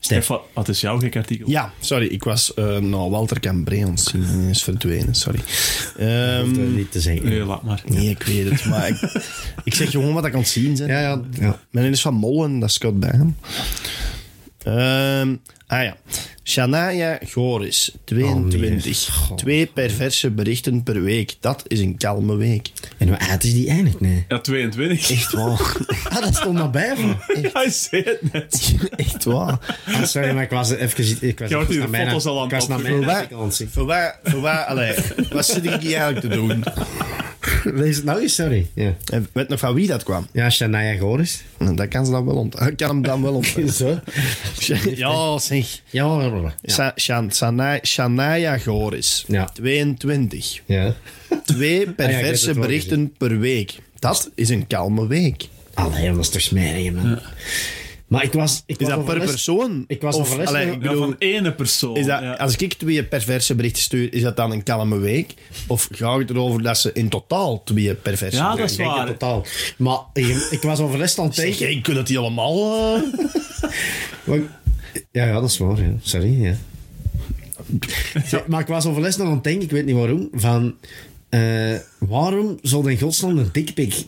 [0.00, 0.26] Stef.
[0.26, 1.50] Wat- wat is jouw gek artikel?
[1.50, 5.14] Ja, sorry, ik was eh nou Walter Cambré aan het zien en hij is verdwenen,
[5.14, 5.40] sorry.
[5.98, 7.24] Ehm, Hoeft er niet te zeggen.
[7.24, 7.82] Nee, laat maar.
[7.86, 9.22] nee, ik weet het, maar ik,
[9.64, 10.86] ik zeg gewoon wat ik aan het zien ben.
[10.86, 11.20] Ja, ja.
[11.40, 11.60] ja.
[11.70, 13.36] Mijn is van Mollen, dat is Scott Bam.
[14.66, 15.36] Ehm
[15.66, 15.96] ah ja.
[16.44, 19.08] Shania Goris, 22.
[19.08, 19.36] Oh, nee.
[19.36, 21.34] Twee perverse berichten per week.
[21.40, 22.70] Dat is een kalme week.
[22.98, 24.00] En hoe oud is die eigenlijk?
[24.00, 24.24] Nee.
[24.28, 25.10] Ja, 22.
[25.10, 25.76] Echt waar.
[26.16, 27.16] Ah, dat stond nabij van.
[27.52, 28.74] Hij zei het net.
[28.96, 29.76] Echt waar.
[29.86, 31.28] Ah, sorry, maar ik was even...
[31.28, 34.94] Ik was even de naar foto's al aan Ik het voor waar, voor waar, allee,
[35.30, 36.64] wat zit ik hier eigenlijk te doen?
[37.64, 38.66] Lees het nou eens, sorry.
[38.74, 40.26] Ja, En weet nog van wie dat kwam?
[40.32, 41.42] ja Shania Goris.
[41.58, 42.60] Nou, Dat kan ze dan wel ont.
[42.60, 43.46] Ik kan hem dan wel ont.
[43.74, 43.98] Zo.
[44.94, 45.80] Ja, zeg.
[45.90, 49.44] Ja, Shan- Shania Goris, Ja.
[49.52, 50.60] 22.
[50.66, 50.94] ja.
[51.44, 53.74] Twee weet perverse berichten per week.
[53.98, 55.48] Dat is een kalme week.
[55.74, 57.18] Allee, dat is toch smerig, man.
[58.06, 58.62] Maar ik was...
[58.66, 59.84] Ik Is was dat per persoon?
[59.88, 61.96] Ik was Of, allee, ik bedoel, van ene persoon.
[61.96, 62.32] is dat, ja.
[62.32, 65.34] Als ik twee perverse berichten stuur, is dat dan een kalme week?
[65.66, 68.98] Of gaat het erover dat ze in totaal twee perverse Ja, berichten dat is Ik
[68.98, 69.06] waar.
[69.06, 69.44] totaal.
[69.76, 71.58] Maar ik, ik was overles aan het denken...
[71.58, 72.94] jij kunt het die allemaal...
[72.96, 73.02] eh?
[75.12, 75.80] Ja, ja, dat is waar.
[75.82, 75.90] Ja.
[76.02, 76.54] Sorry, ja.
[78.24, 80.74] Zeg, maar ik was overles aan het denken, ik weet niet waarom, van...
[81.28, 84.04] eh, waarom zou in godsnaam een dikpik...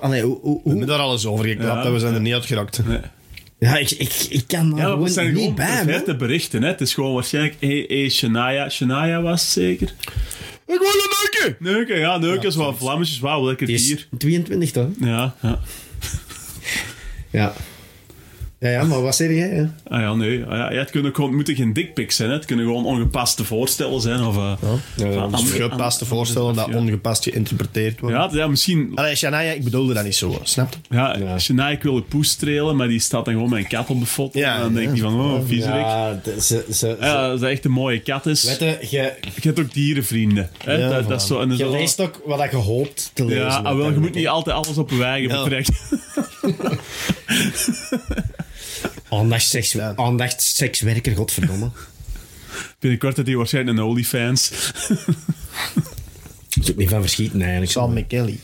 [0.00, 0.38] Allee, hoe...
[0.40, 1.84] hoe, We hebben daar alles over geklapt Ja.
[1.84, 2.86] en we zijn er niet uitgeraakt.
[2.86, 3.00] Nee.
[3.62, 5.84] Ja, ik, ik, ik kan daar Ja, gewoon het zijn niet gewoon bij, man.
[5.86, 6.62] perfecte berichten.
[6.62, 6.68] Hè.
[6.68, 7.54] Het is gewoon waarschijnlijk...
[7.60, 8.68] Hey, hey, Shania.
[8.68, 9.94] Shania was zeker?
[10.66, 11.56] Ik wil een neuken!
[11.58, 12.16] Neuken, ja.
[12.18, 13.18] Neuken is wel vlammetjes.
[13.18, 14.06] Wauw, lekker bier.
[14.18, 14.86] 22 toch?
[15.00, 15.60] Ja, ja.
[17.30, 17.52] Ja.
[18.62, 19.54] Ja, ja, maar wat zeg jij?
[19.54, 19.74] Ja?
[19.88, 20.44] Ah ja, nee.
[20.44, 22.28] Ah, ja, ja, het, kunnen gewoon, het moeten geen dickpics zijn.
[22.28, 22.34] Hè.
[22.34, 24.24] Het kunnen gewoon ongepaste voorstellen zijn.
[24.24, 24.52] Of, eh,
[24.96, 26.76] Ja, Of gepaste voorstellen dat ja.
[26.76, 28.16] ongepast geïnterpreteerd wordt.
[28.16, 28.92] ja, ja, misschien...
[28.94, 30.96] Allee, Shania, ik bedoelde dat niet zo, snap je?
[30.96, 33.88] Ja, Shania, ik wil een poes strelen, maar die staat dan gewoon met een kat
[33.90, 34.38] op de foto.
[34.38, 34.94] Ja, en dan denk ja.
[34.94, 35.74] je van, oh, viezerik.
[35.80, 36.08] Ja.
[36.08, 38.44] Ja, de- ze, dat is echt een mooie kat is.
[38.44, 40.50] Weet je, je, Je hebt ook dierenvrienden.
[40.64, 40.72] Hè?
[40.72, 43.42] Ja, dat, dat is zo, en je zo, leest ook wat je hoopt te lezen.
[43.42, 45.42] Ja, wel, je moet niet altijd alles op je eigen Ja.
[45.42, 45.74] betrekken.
[49.12, 49.92] Aandacht, seks, Ja.
[49.96, 51.70] aandacht sekswerker, godverdomme.
[52.78, 54.50] Binnenkort had hij waarschijnlijk een OnlyFans.
[56.54, 57.70] Dat is ook niet van verschieten eigenlijk.
[57.72, 58.38] Sam McKelly.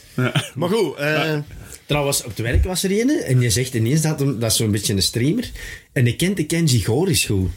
[0.54, 1.38] Maar goed, eh,
[1.86, 4.56] Trouwens, op het werk was er een en je zegt ineens dat, hem, dat is
[4.56, 5.50] zo'n beetje een streamer.
[5.92, 7.50] En je kent de Kenji Goris goed.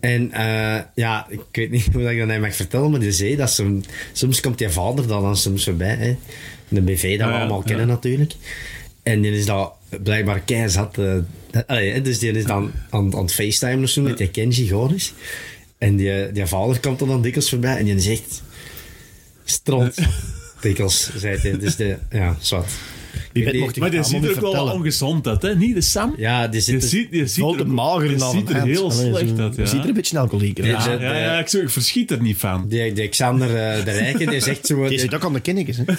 [0.00, 3.36] En eh, ja, ik weet niet hoe ik dat aan mag vertellen, maar die zei
[3.36, 5.94] dat soms, soms komt je vader dan, dan soms voorbij.
[5.96, 6.16] Hè.
[6.68, 7.64] De BV dat we Ja, allemaal ja.
[7.64, 8.32] kennen natuurlijk.
[9.02, 9.72] En die is dat
[10.02, 10.98] blijkbaar kei zat.
[10.98, 11.16] eh,
[11.52, 14.28] dat- allee, hè, dus die is dan aan, aan het facetimen of zo met die
[14.28, 15.12] Kenji Goris.
[15.78, 18.42] En die, die vader komt er dan dikwijls voorbij en die zegt...
[19.44, 19.94] Stront.
[20.60, 21.58] Dikwijls, zei hij.
[21.58, 22.70] Dus de, ja, zwart.
[23.32, 25.54] die- Maar die ziet er ook wel ongezond uit, hè?
[25.56, 26.14] Niet de Sam?
[26.16, 29.62] Ja, die ziet, je ziet er, de mager naar ziet er heel slecht uit, Je
[29.62, 29.66] ja.
[29.68, 30.66] ziet er een beetje alcoholiek uit.
[30.68, 32.68] Ja, Ja, ja, de- ja, ik, ik verschiet er niet van.
[32.68, 34.88] Die, die Xander eh, de Rijke, die zegt zo...
[34.88, 35.84] Die- zit ook aan de kinnikjes, hè?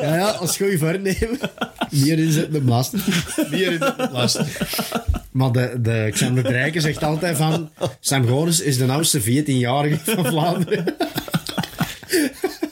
[0.00, 1.38] ja, ja, als goeie voornemen.
[1.90, 3.02] Meer inzetten de belasting.
[3.50, 4.46] Meer in de.
[5.30, 6.44] Maar de, de Xander
[6.80, 7.70] zegt altijd van...
[8.00, 10.84] Sam Goris is de oudste 14-jarige van Vlaanderen.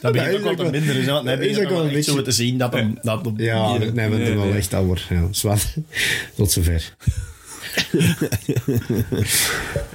[0.01, 0.95] Dat begint is ook wel te minder.
[0.95, 2.97] Is, dat dan is ook wel een echt zo beetje- te zien dat hem...
[3.01, 5.05] Dat hem Ja, hier- nee, we nee, wel echt ouder.
[5.09, 5.73] Ja, zwart.
[6.35, 6.95] Tot zover.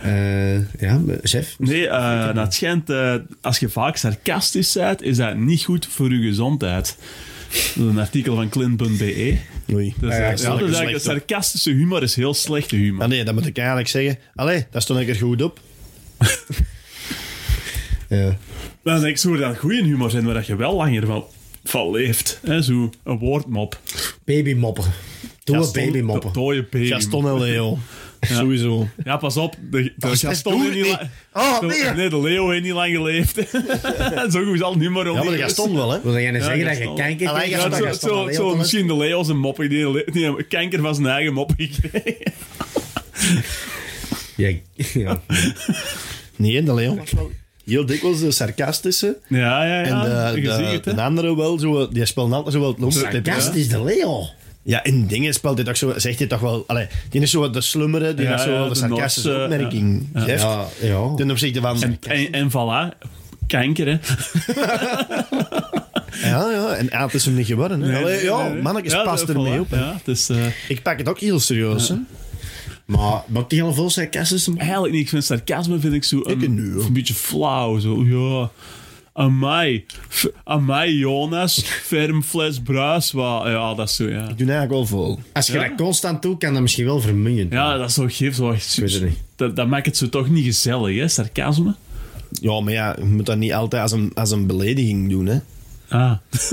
[0.02, 1.54] Eh ja, chef.
[1.58, 6.12] Nee, eh dat schijnt, eh, als je vaak sarcastisch bent, is dat niet goed voor
[6.12, 6.96] je gezondheid.
[7.50, 9.38] Dat is een artikel van clint.be.
[9.72, 9.94] Oei.
[10.00, 13.02] Dus, Ja, dus slecht sarcastische humor is heel slechte humor.
[13.02, 14.18] Ah, nee, dat moet ik eigenlijk zeggen.
[14.34, 15.60] Allee, daar stond ik er goed op.
[18.08, 18.36] Ja.
[18.82, 21.06] Maar dan denk ik, zou er dan goede humor zijn waar dat je wel langer
[21.06, 21.24] van,
[21.64, 22.40] van leeft.
[22.46, 22.62] Hè?
[22.62, 23.80] Zo een woordmop.
[24.24, 24.84] Babymoppen.
[25.52, 26.32] Doe een Gaston- babymoppen.
[26.32, 26.86] Dooie baby.
[26.88, 27.78] Gaston en Leo.
[28.20, 28.88] Sowieso.
[29.04, 29.54] Ja, pas op.
[29.70, 30.92] De, de Gaston heeft niet niet.
[30.92, 31.08] lang...
[31.32, 31.84] Oh, nee.
[31.94, 33.34] Nee, de Leo heeft niet lang geleefd.
[34.32, 36.00] Zo goed zal het humor Ja, maar de Gaston wel, hè?
[36.02, 37.50] Wil jij nou Ja, zeggen dat je kanker krijgt?
[37.50, 38.58] ja, zo, Gaston zo, zo al is?
[38.58, 39.56] misschien de Leo zijn mop.
[39.56, 39.68] Die,
[40.12, 42.32] die een kanker van zijn eigen mop gekregen.
[44.36, 44.52] Ja,
[44.94, 45.20] ja.
[46.36, 47.30] Nee, de Leo was wel
[47.64, 49.18] heel dikwijls de sarcastische.
[49.28, 49.84] Ja, ja, ja.
[49.84, 50.94] En de, ziet de, het, hè.
[50.94, 53.10] de andere wel, zo, die speelt altijd zo wel het loopstip.
[53.10, 54.22] Sarcast is de Leo.
[54.70, 56.64] Ja, in dingen speelt hij toch zo, zegt hij toch wel...
[56.66, 59.42] Allee, die is zo de slummere, die Ja, heeft zo ja, wel de de sarcastische
[59.42, 60.08] opmerking.
[60.14, 60.42] geeft.
[60.42, 61.14] Ja, ja.
[61.14, 61.82] Ten opzichte van...
[61.82, 62.98] En, en, en voilà.
[63.46, 63.98] Kanker, hè.
[66.22, 67.80] Ja, ja, en ja, het is hem niet geworden.
[67.80, 67.98] Hè.
[67.98, 69.28] Allee, ja, mannetjes, Ja, past voilà.
[69.34, 69.70] ermee op.
[69.70, 69.78] hè.
[69.78, 70.28] Ja, het is...
[70.28, 70.36] eh,
[70.68, 71.88] Ik pak het ook heel serieus.
[71.88, 71.94] Hè.
[72.84, 74.58] Maar maakt hij al veel moppen?
[74.58, 75.02] Eigenlijk niet.
[75.02, 77.78] Ik vind sarcasme vind ik zo een, Ik nu, een beetje flauw.
[77.78, 78.50] Zo, ja.
[79.20, 79.84] Aan mij.
[80.08, 80.26] F-
[80.60, 81.62] mij, Jonas.
[81.64, 83.12] Ferm fles bruis.
[83.12, 84.28] Wat, ja, dat is zo, ja.
[84.28, 85.18] Ik doe eigenlijk wel vol.
[85.32, 88.36] Als je dat constant doet, kan dat misschien wel vermoeiend Ja, dat is zo geeft
[88.36, 88.74] zo echt...
[88.76, 89.18] weet het niet.
[89.36, 91.74] Dat, dat maakt het zo toch niet gezellig, hè, sarcasme.
[92.40, 95.26] Ja, maar ja, je moet dat niet altijd als een, als een belediging doen.
[95.26, 95.38] Hè.
[95.88, 96.12] Ah.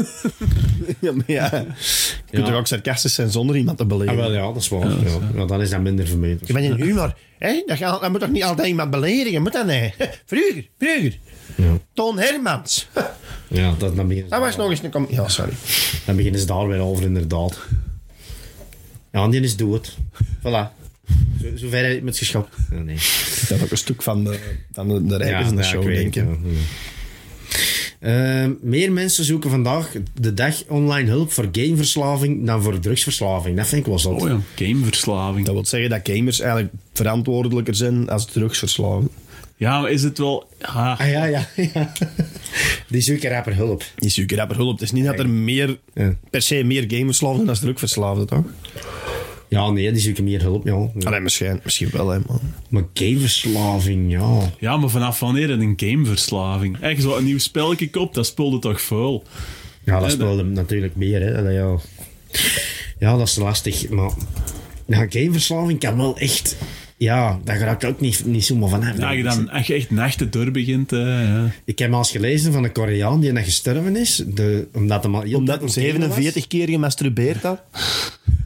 [0.99, 4.17] Ja, maar ja, je kunt toch ook sarcastisch zijn zonder iemand te Ah, beledigen.
[4.17, 4.89] wel, ja, dat is waar.
[4.89, 4.95] Ja,
[5.35, 6.47] ja, dan is dat minder vermoeiend.
[6.47, 7.13] Je bent in humor.
[7.37, 7.63] Hè?
[7.65, 9.41] Dat, gaat, dat moet toch niet altijd iemand beledigen?
[9.41, 9.93] Moet dat niet?
[10.25, 11.17] Vroeger, vroeger.
[11.55, 12.87] Ja, Toon Hermans.
[13.47, 14.89] ja dat, dan, beginnen Dat ze, was nog eens een...
[14.89, 15.53] Com ja, sorry.
[16.05, 17.57] dan beginnen ze daar weer over, inderdaad.
[19.11, 19.97] Ja, die is dood.
[20.39, 20.75] Voilà.
[21.41, 22.55] Zo, zover heb met geschapt.
[22.71, 22.95] Ja, nee.
[23.47, 24.39] Dat is ook een stuk van de,
[24.71, 26.23] van de, de in de ja, show, ik denk ik.
[26.23, 26.57] het, ja, ja.
[27.99, 33.57] Ehm, meer mensen zoeken vandaag de dag online hulp voor gameverslaving dan voor drugsverslaving.
[33.57, 34.21] Dat vind ik wel zot.
[34.21, 35.45] Oh ja, gameverslaving.
[35.45, 39.09] Dat wil zeggen dat gamers eigenlijk verantwoordelijker zijn als drugsverslaving.
[39.57, 40.47] Ja, maar is het wel...
[40.61, 41.91] Ah, Ah ja, ja, ja.
[42.87, 43.83] Die zoeken rapper hulp.
[43.95, 44.71] Die zoeken rapper hulp.
[44.73, 46.15] Het is niet dat er meer, Ja.
[46.29, 48.43] per se meer gameverslaafden dan drugverslaafden, toch?
[49.49, 50.89] Ja, nee, die zoeken meer hulp, ja.
[50.97, 51.07] ja.
[51.07, 52.39] Allee, misschien, misschien wel, hè, man.
[52.69, 54.51] Maar gameverslaving, ja.
[54.59, 56.79] ja, maar vanaf wanneer een gameverslaving?
[56.81, 59.23] Echt zo een nieuw spelletje koopt, dat speelde toch vuil?
[59.83, 61.37] Ja, dat Ja, speelde natuurlijk meer, hè.
[61.37, 61.75] Allee, ja.
[62.99, 64.11] ja, dat is lastig, maar...
[64.85, 66.55] Ja, gameverslaving kan wel echt
[66.97, 68.97] ja, daar raak ik ook niet, niet zomaar van af.
[68.97, 70.91] Ja, je dan, als je echt nachten door begint...
[70.91, 71.51] eh, ja.
[71.65, 74.23] Ik heb al eens gelezen van een Koreaan die net gestorven is.
[74.27, 76.17] De, omdat hij al Omdat tijd hem aan het gamen was.
[76.17, 77.61] 47 keer gemasturbeerd had.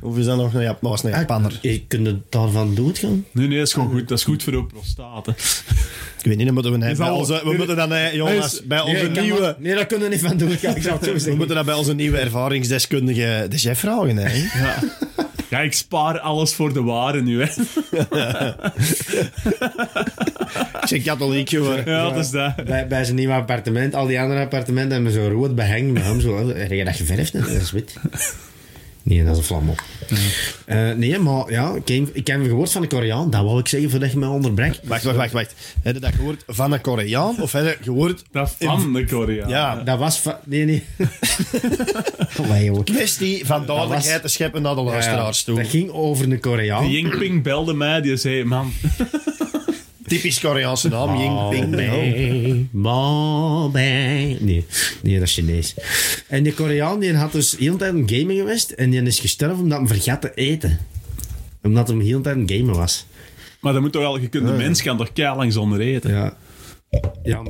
[0.02, 1.60] Of is dat nog een, Jap- dat was een Japaner?
[1.62, 3.26] Je kunt het daarvan doodgaan.
[3.32, 4.08] Nee, nee, dat is gewoon goed.
[4.08, 5.26] Dat is goed voor de prostaat.
[5.26, 5.32] hè.
[5.32, 8.14] Ik weet niet, dan moeten we, Is bij al- onze, we nee, moeten dan, eh,
[8.14, 9.56] jongens, is- bij onze nee, ik nieuwe...
[9.60, 10.76] nee, dat kunnen we niet van doodgaan.
[10.76, 14.18] Ik zou het zo We moeten dat bij onze nieuwe ervaringsdeskundige de chef vragen.
[14.18, 14.36] Hè?
[14.64, 14.80] Ja.
[15.52, 17.42] Ja, ik spaar alles voor de waren nu.
[17.42, 17.48] Hè.
[20.82, 21.86] Ik zeg katholiek, jongen.
[21.86, 22.56] Ja, dat is dat.
[22.66, 26.20] Bij, bij zijn nieuwe appartement, al die andere appartementen hebben zo'n rood behang met hem.
[26.22, 27.34] Zo, heb je dat geverfd?
[27.34, 27.96] Dat is wit.
[29.04, 29.84] Nee, dat is een vlam op.
[30.66, 33.30] Eh, nee, maar ja, ik heb, ik heb gehoord van een Koreaan.
[33.30, 34.80] Dat wou ik zeggen voordat je me onderbreekt.
[34.84, 35.56] Wacht, wacht, wacht, wacht.
[35.82, 37.42] Heb je dat gehoord van een Koreaan?
[37.42, 38.24] Of heb je gehoord...
[38.32, 39.48] Dat van de Korea.
[39.48, 40.36] Ja, Dat was van...
[40.46, 40.84] Nee, nee.
[42.38, 42.84] Allee, joh.
[42.84, 45.56] kwestie van duidelijkheid te scheppen naar de luisteraars toe.
[45.56, 46.84] Dat ging over een Koreaan.
[46.88, 48.74] Die Yingping belde mij, die zei, man,
[50.12, 52.68] Typisch Koreaanse naam, Ying Ping.
[52.72, 54.38] Bombay.
[54.40, 54.66] Nee,
[55.02, 55.76] nee, dat is Chinees.
[56.28, 59.20] En die Koreaan die had dus heel de tijd een gamer geweest en die is
[59.20, 60.80] gestorven omdat hij vergat te eten.
[61.62, 63.06] Omdat hij heel de tijd een gamer was.
[63.60, 66.12] maar dat moet toch wel, je kunt de mens kan toch keihard lang zonder eten.
[66.12, 66.38] Ja.
[67.24, 67.42] Ja,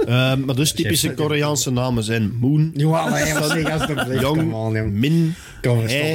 [0.00, 2.72] uh, maar dus typische Koreaanse namen zijn Moon,
[4.20, 5.34] Jong, Min,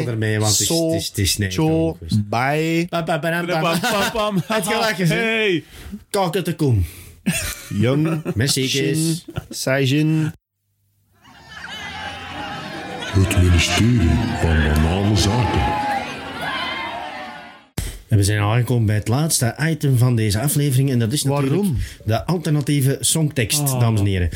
[0.08, 2.88] ermee, want So, het is, het is, het Cho, Bai,
[4.48, 5.64] het gelachen, hey,
[6.10, 6.86] Kakketekoem,
[7.70, 10.34] Jong, Messiekes, Seijin.
[13.14, 14.10] Het ministerie
[14.42, 15.93] van Banale Zaken.
[18.14, 20.92] En we zijn aangekomen bij het laatste item van deze aflevering.
[20.92, 21.78] En dat is natuurlijk Waarom?
[22.06, 24.30] de alternatieve songtekst, dames en heren.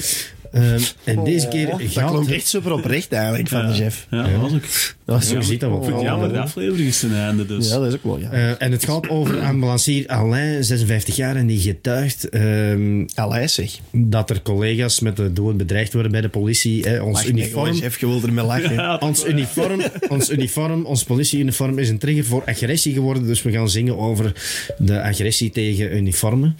[0.52, 4.08] Ehm, en deze keer Dat gaat klonk het- echt super oprecht eigenlijk van de chef.
[4.12, 4.64] Ja, dat was ook.
[5.06, 5.88] Dat is Zo ziet dat wel.
[5.98, 7.70] Ik jammer, de aflevering is ten einde, dus.
[7.70, 8.32] Ja, dat is ook wel, ja.
[8.32, 13.72] Eh, en het gaat over ambulancier Alain, 56 jaar, en die getuigt ehm, Allee, zeg.
[13.92, 17.02] dat er collega's met de dood bedreigd worden bij de politie.
[17.04, 18.74] ons, Lach uniform, gewoon, chef, je ermee lachen.
[18.74, 23.26] Ja, ons, uniform, ons uniform, ons politieuniform is een trigger voor agressie geworden.
[23.26, 24.32] Dus we gaan zingen over
[24.78, 26.56] de agressie tegen uniformen.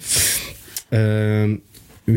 [0.88, 1.60] Ehm, wie-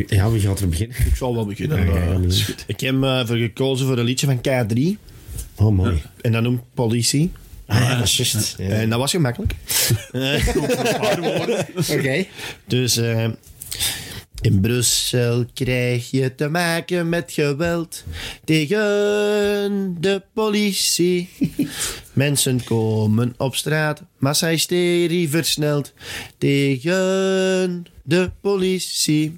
[0.08, 0.98] ja, wie gaat er beginnen?
[1.06, 1.86] Ik zal wel beginnen.
[1.86, 2.18] Ja, ja, ja.
[2.18, 2.64] Dat is goed.
[2.68, 4.98] Ik heb eh, voor gekozen voor een liedje van K3.
[5.56, 6.02] Oh, mooi.
[6.22, 7.32] En dat noemt Politie.
[7.66, 8.56] Ah, ja, dat is.
[8.58, 9.56] En dat was gemakkelijk.
[11.98, 12.26] Oké.
[12.68, 13.28] Dus eh,
[14.42, 18.04] in Brussel krijg je te maken met geweld
[18.44, 21.30] tegen de politie.
[22.14, 25.94] Mensen komen op straat, massahysterie versnelt
[26.38, 29.38] tegen de politie.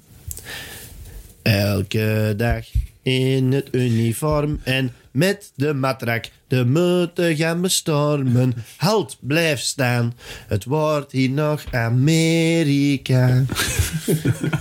[1.44, 2.64] Elke dag
[3.02, 8.54] in het uniform en met de matrak de meute gaan bestormen.
[8.76, 10.14] Halt, blijf staan,
[10.48, 13.42] het wordt hier nog Amerika.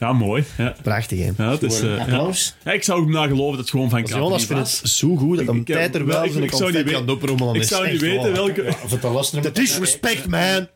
[0.00, 0.44] Ja, mooi.
[0.58, 1.30] Ja, Prachtig, hè?
[1.44, 1.80] ja het is...
[1.80, 2.00] eh, ja.
[2.02, 2.54] Applaus.
[2.64, 4.80] Ja, ik zou hem nou geloven dat het gewoon van Jonas K3 vindt was.
[4.80, 7.06] het zo goed dat hem tijd er wel, zijn ik zou niet confetti weten- aan
[7.06, 7.68] doprommelen Ik is.
[7.68, 8.32] zou niet Echt weten waar.
[8.32, 9.42] welke...
[9.42, 10.68] Dat is respect, man.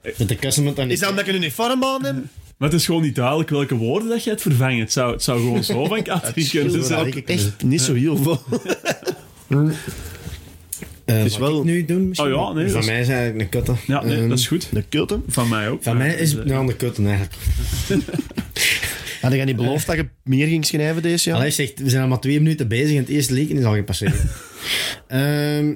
[0.89, 2.15] Is dat omdat ik een uniform aan heb?
[2.63, 4.79] Maar het is gewoon niet duidelijk welke woorden dat je het vervangen.
[4.79, 7.07] Het zou, het zou gewoon zo van K3 kunnen Dat zijn.
[7.07, 8.43] is echt niet zo heel veel.
[11.07, 12.09] Uh, is wel- ik nu doen?
[12.09, 12.35] misschien?
[12.35, 13.75] Oh ja, nee, Van is- mij is eigenlijk een kutte.
[13.87, 14.69] Ja, nee, Ehm, dat is goed.
[14.73, 15.21] De kutte.
[15.29, 15.83] Van mij ook.
[15.83, 17.35] Van mij is Dus, het nou een kutte eigenlijk.
[19.21, 21.39] Had je niet beloofd dat je meer ging schrijven deze jaar?
[21.39, 23.75] Allee, zegt, we zijn al maar twee minuten bezig en het eerste leken is al
[23.75, 24.15] gepasseerd.
[25.09, 25.73] Ehm,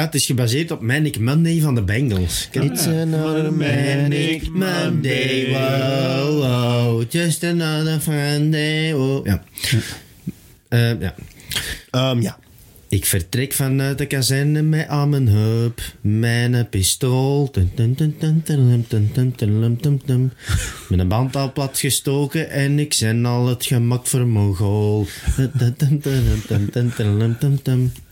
[0.00, 2.48] het is gebaseerd op Manic Monday van de Bengals.
[2.52, 7.10] It's another Manic Monday, wow, wow.
[7.10, 9.26] Just another fun day, wow.
[9.26, 9.42] Ja.
[10.70, 11.14] Ja.
[12.20, 12.38] Ja.
[12.88, 17.50] Ik vertrek vanuit de kazerne met aan mijn heup, mijn pistool.
[20.88, 25.06] Met een band al plat gestoken en ik zijn al het gemak vermogel.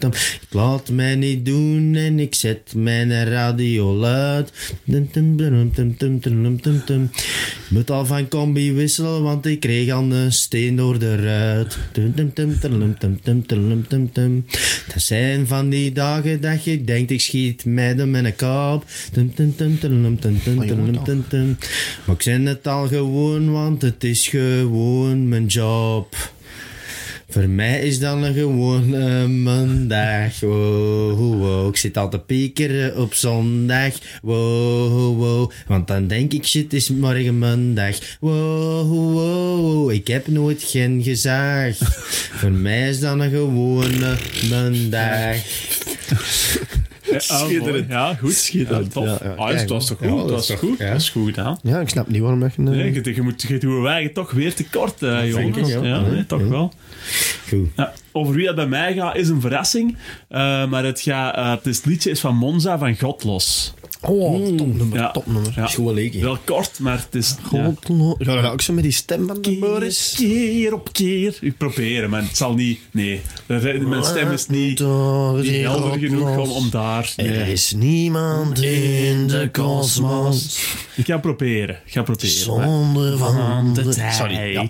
[0.05, 4.53] Ik laat mij niet doen en ik zet mijn radio luid.
[7.69, 11.79] Moet al van combi wisselen, want ik kreeg al een steen door de ruit.
[14.93, 18.85] Dat zijn van die dagen dat je denkt, ik schiet meiden met een kap.
[22.05, 26.39] Maar ik ben het al gewoon, want het is gewoon mijn job.
[27.31, 30.41] Voor mij is dat een gewone maandag.
[30.41, 31.69] Wow, wow.
[31.69, 33.93] Ik zit al te piekeren op zondag.
[34.23, 35.51] Wow, wow.
[35.67, 37.97] Want dan denk ik, shit, is morgen maandag.
[38.21, 39.91] Wow, wow.
[39.91, 41.75] Ik heb nooit geen gezag.
[42.33, 44.17] Voor mij is dat een gewone
[44.51, 45.37] maandag.
[47.17, 47.89] Schitterend.
[47.89, 48.35] Ja, goed.
[48.35, 49.05] Schitterend, Ja, tof.
[49.05, 49.35] ja, ja.
[49.35, 50.07] Ah, dus het was toch goed?
[50.09, 50.79] Ja, dat dat was is goed.
[50.79, 51.59] Dat is goed gedaan.
[51.63, 52.63] Ja, ik snap niet waarom dat je...
[52.63, 55.69] eh, Nee, je, je, moet, je doet wij toch weer tekort, eh jongens.
[55.73, 55.83] ja.
[55.85, 56.73] Ja, nee, toch wel.
[57.49, 57.69] Goed.
[57.77, 59.97] Ja, over wie dat bij mij gaat, is een verrassing.
[60.29, 63.75] Eh, maar het, gaat, eh, het, is, het liedje is van Monza van Godlos.
[64.03, 65.11] Oh, topnummer, Ja.
[65.11, 65.53] topnummer.
[65.57, 65.65] Ja.
[65.65, 67.35] Is goed wel kort, maar het is...
[67.53, 67.73] Ja.
[68.19, 70.15] Ga je dat ook zo met die stem van de Keer, Boris?
[70.17, 71.39] keer op keer.
[71.41, 72.81] Ik probeer, maar het zal niet...
[72.91, 74.81] Nee, mijn stem is niet,
[75.43, 77.13] niet helder genoeg om, om daar...
[77.17, 77.53] Er Nee.
[77.53, 81.79] is niemand in de kosmos Ik ga proberen.
[81.87, 82.31] Ik ga proberen.
[82.37, 84.15] zonder van de de tijd.
[84.15, 84.69] Sorry, ja.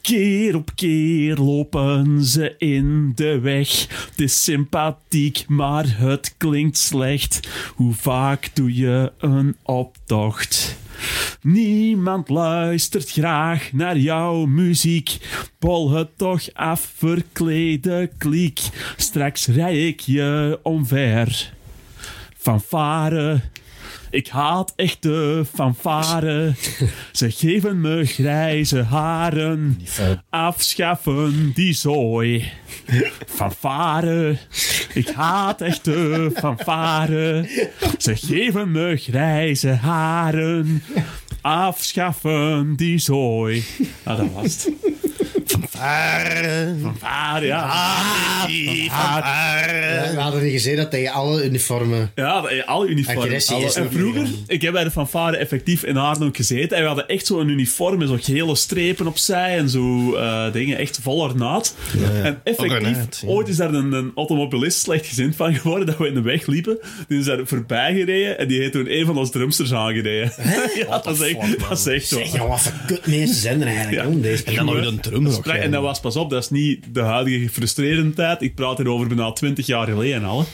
[0.00, 3.86] Keer op keer lopen ze in de weg.
[4.10, 7.48] Het is sympathiek, maar het klinkt slecht.
[7.74, 10.76] Hoe vaak doe je een optocht?
[11.42, 15.16] Niemand luistert graag naar jouw muziek.
[15.58, 18.60] Bol het toch af, verklede kliek.
[18.96, 21.52] Straks rij ik je omver.
[22.36, 23.40] Fanfare.
[24.10, 26.54] Ik haat echt de fanfare.
[27.12, 29.80] Ze geven me grijze haren.
[30.30, 32.52] Afschaffen die zooi.
[33.26, 34.36] Fanfare.
[34.94, 37.48] Ik haat echt de fanfare.
[37.98, 40.82] Ze geven me grijze haren.
[41.40, 43.64] Afschaffen die zooi.
[44.02, 44.74] Ah, dat was het.
[45.76, 46.74] Fanfare.
[46.82, 47.68] Fanfare, ja.
[48.90, 50.14] Fanfare.
[50.14, 52.10] We hadden niet gezien dat tegen alle uniformen...
[52.14, 53.22] Ja, dat- alle uniformen.
[53.22, 56.76] Agressie is en vroeger, ik heb bij de fanfare effectief in Aarden ook gezeten.
[56.76, 60.78] En we hadden echt zo'n uniform met zo'n gele strepen opzij en zo eh, dingen.
[60.78, 61.74] Echt vol ornaat.
[62.22, 63.28] En effectief, Ornaat, ja.
[63.28, 66.78] ooit is daar een, een automobilist slechtgezind van geworden dat we in de weg liepen.
[67.08, 70.32] Die is daar voorbij gereden en die heeft toen een van ons drumsters aangereden.
[70.88, 72.16] ja, dat is echt, dat is echt zo.
[72.18, 74.20] Zeg, ja, wat voor kut mensen zijn er eigenlijk, Ja.
[74.20, 75.46] deze En dan nog een drummer ook.
[75.66, 78.42] En dat was, pas op, dat is niet de huidige frustrerende tijd.
[78.42, 80.44] Ik praat hierover bijna 20 jaar geleden al.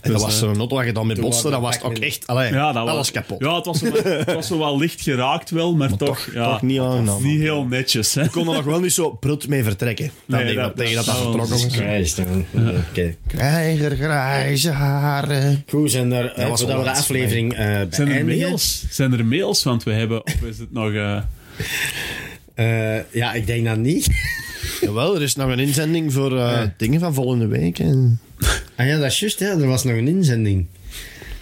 [0.00, 1.74] En dat Dus, was eh, zo'n auto waar je dan mee botste, dat dat was
[1.74, 2.26] het ook echt...
[2.26, 3.40] Allee, Ja, dat, was kapot.
[3.40, 6.28] Ja, het was, zo, wel- het was zo wel licht geraakt wel, maar, toch, toch-
[6.34, 7.22] ja, toch niet aangenaam.
[7.22, 8.22] Niet heel netjes, hè.
[8.22, 10.10] Ik kon er nog wel niet zo prut mee vertrekken.
[10.26, 12.16] Dan Nee, dat- dat, tegen dat, dat dat vertrokken was.
[12.52, 12.74] Man.
[12.90, 13.14] Oké.
[13.26, 15.64] Krijger grijze haren.
[15.68, 18.84] Goed, zijn er, eh, was voordat we de aflevering eh Zijn er mails?
[18.90, 19.62] Zijn er mails?
[19.62, 20.24] Want we hebben...
[20.24, 20.92] Of is het nog...
[20.92, 21.16] eh,
[22.54, 24.06] Eh, ja, ik denk dat niet.
[24.80, 27.78] Jawel, er is nog een inzending voor eh, dingen van volgende week.
[27.78, 28.20] En
[28.76, 29.46] Ah ja, dat is juist, hè.
[29.46, 30.66] Er was nog een inzending.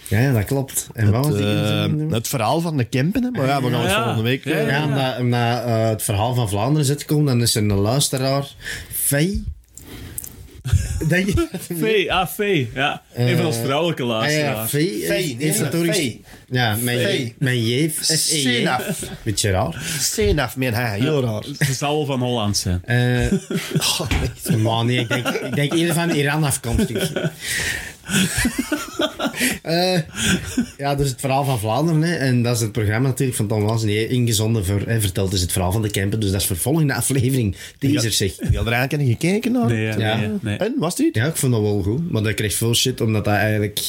[0.09, 0.89] Ja, ja dat klopt.
[0.95, 2.13] En wat was die het, eh, inzending?
[2.13, 3.23] het verhaal van de Kempen.
[3.23, 3.31] hè.
[3.31, 3.97] Maar ja, we gaan het Ja.
[3.97, 4.45] volgende week...
[4.45, 8.55] Ja, omdat, omdat eh, het verhaal van Vlaanderen zit komen, dan is er een luisteraar,
[8.93, 9.43] Faye.
[11.09, 11.49] Denk je dat?
[11.79, 12.71] Vee, ah, Vee.
[12.75, 14.71] Ja, een van ons vrouwelijke Ah ja, luisteraars.
[14.71, 15.01] Faye.
[15.01, 15.49] is- Faye, nee,
[16.51, 18.17] Ja, mijn, mijn J, F-E-J.
[18.17, 19.03] Senaf.
[19.23, 19.83] Beetje raar.
[20.01, 20.99] Senaf, mijn hij.
[20.99, 21.43] Heel raar.
[21.67, 22.83] Ze zal wel van Holland zijn.
[22.85, 23.33] Eh
[24.63, 27.13] maar nee, ik denk, ik denk eerder van Iran afkomstig.
[29.63, 29.99] Eh,
[30.79, 32.03] ja, dus het verhaal van Vlaanderen.
[32.03, 33.83] Hè, en dat is het programma natuurlijk van Tom Waas.
[33.83, 36.21] Nee, ingezonden voor, hè, verteld is het verhaal van de camper.
[36.21, 37.57] Dus dat is voor volgende aflevering.
[37.79, 38.37] Teaser zeg.
[38.39, 39.67] Heb je al eraan kunnen gekeken naar?
[39.67, 40.17] Nee, Ja.
[40.17, 40.57] nee, nee.
[40.57, 41.19] En, was iets?
[41.19, 42.11] Ja, ik vond dat wel goed.
[42.11, 43.81] Maar dat kreeg veel shit, omdat dat eigenlijk...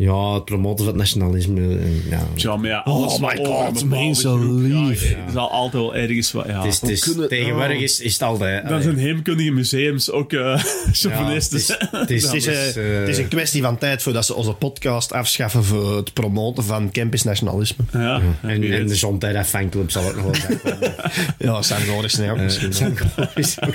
[0.00, 1.60] Ja, het promoten van het nationalisme...
[1.78, 5.10] en Ja, Ja, maar ja, alles Oh my God, een bepaalde mensen groep- lief.
[5.10, 6.46] Ja, er zal altijd wel ergens wat...
[6.46, 6.56] Ja.
[6.56, 7.82] het is, het is, Hoe kunnen- tegenwoordig oh.
[7.82, 8.68] is, is het altijd...
[8.68, 11.58] Dan zijn heemkundige museums ook eh chauvinisten.
[11.90, 13.78] het is, het is, Het is, het is, eh, eh, het is een kwestie van
[13.78, 17.84] tijd voordat ze onze podcast afschaffen voor het promoten van campus nationalisme.
[17.92, 20.60] ja, en, en de Zontijd fanclub zal ook nog wel zijn.
[21.38, 22.72] Ja, Sam Goris nee, ook misschien.
[22.78, 22.92] wel.
[23.14, 23.74] Sam is ook.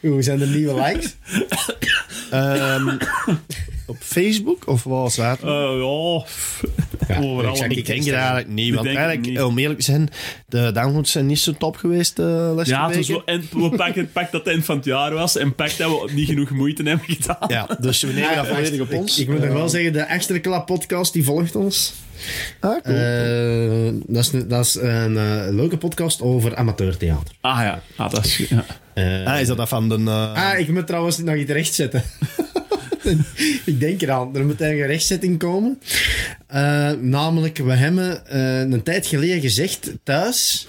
[0.00, 1.16] Hoe zijn er nieuwe likes?
[2.30, 2.96] Ehm,
[3.86, 5.38] op Facebook of wat was dat?
[5.42, 6.24] Eh, ja,
[7.14, 7.50] Ja, overal.
[7.52, 9.42] ik zeg- ik denk het eigenlijk niet, want eigenlijk, niet.
[9.42, 10.08] om eerlijk te zijn,
[10.48, 14.10] de downloads zijn niet zo top geweest de laatste Ja, het wel, en we pakken,
[14.12, 16.82] pak dat het eind van het jaar was en pak dat we niet genoeg moeite
[16.82, 17.36] hebben gedaan.
[17.48, 19.18] Ja, dus we nemen dat volledig op ons.
[19.18, 21.92] Ik, ik moet nog wel zeggen, de Extra Klap podcast die volgt ons.
[22.60, 22.96] Ah, cool.
[22.96, 27.34] Eh, dat, is, een- dat is een eh, leuke podcast over amateurtheater.
[27.40, 28.36] Ah ja, ah, dat is...
[28.48, 28.64] Ja.
[28.98, 29.94] Eh, ah, is dat dat van de...
[29.94, 32.02] eh, ah, ik moet trouwens nog iets rechtzetten.
[33.64, 35.80] ik denk eraan, er moet een rechtzetting komen.
[36.46, 38.22] Eh, namelijk, we hebben
[38.72, 40.66] een tijd geleden gezegd thuis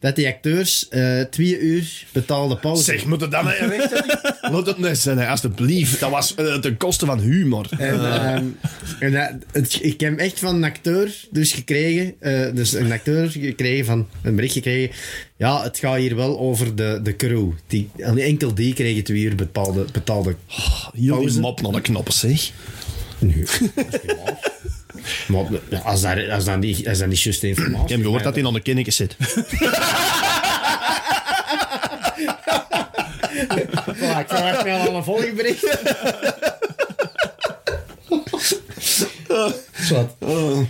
[0.00, 4.18] dat die acteurs eh, twee uur betaalde pauze Zeg, moet het dan rechtzetting?
[4.40, 6.00] Laat het net zijn, hè, alsjeblieft.
[6.00, 7.66] Dat was eh, ten koste van humor.
[7.78, 8.44] En, ehm,
[9.00, 12.14] en dat- het, ik heb echt van een acteur dus gekregen,
[12.54, 14.96] dus een acteur gekregen van een bericht gekregen.
[15.36, 17.50] Ja, het gaat hier wel over de, de crew.
[17.66, 20.34] Die, enkel die kregen twee uur betaalde, betaalde
[20.94, 21.40] die pauze.
[21.40, 22.50] mop naar de knoppen, zeg.
[23.18, 23.44] Nee,
[25.26, 28.24] Maar ja, als, dat, als, dat niet, als dat niet juiste informatie Ik heb gehoord
[28.24, 29.16] dat hij aan de kinnetjes zit.
[33.56, 35.78] Voilà, Ja, ik verwacht wel al een volgbericht.
[39.72, 40.16] Zwat.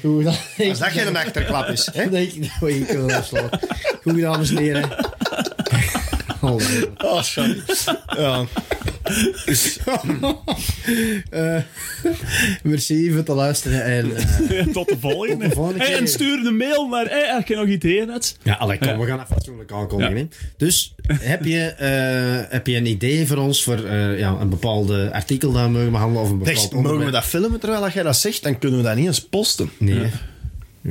[0.00, 0.34] Goed, dan
[0.68, 1.88] Als dat geen achterklap is.
[1.92, 2.10] Hè?
[2.10, 3.60] denk ik dat we kunnen afsluiten.
[4.02, 4.90] Goed, dames en heren.
[6.40, 6.90] Oh, nee.
[6.98, 7.62] Oh, sorry.
[8.16, 8.44] Ja.
[11.30, 11.56] Eh,
[12.62, 14.16] merci voor te luisteren en...
[14.16, 15.38] eh, Tot de volgende.
[15.38, 15.98] Tot de volgende Hey, keer.
[15.98, 18.38] en stuur een mail naar hey, als je nog ideeën hebt.
[18.42, 20.16] Ja, allee, kom, we gaan even fatsoenlijk aankondigen.
[20.16, 20.22] Ja.
[20.22, 20.28] hè.
[20.56, 25.12] Dus heb je, eh, heb je een idee voor ons voor eh, ja, een bepaalde
[25.12, 27.12] artikel dat we mogen behandelen of een bepaald mogen we onderwerp?
[27.12, 28.42] dat filmen terwijl jij dat zegt?
[28.42, 29.70] Dan kunnen we dat niet eens posten.
[29.78, 29.94] Nee.
[29.94, 30.08] Ja.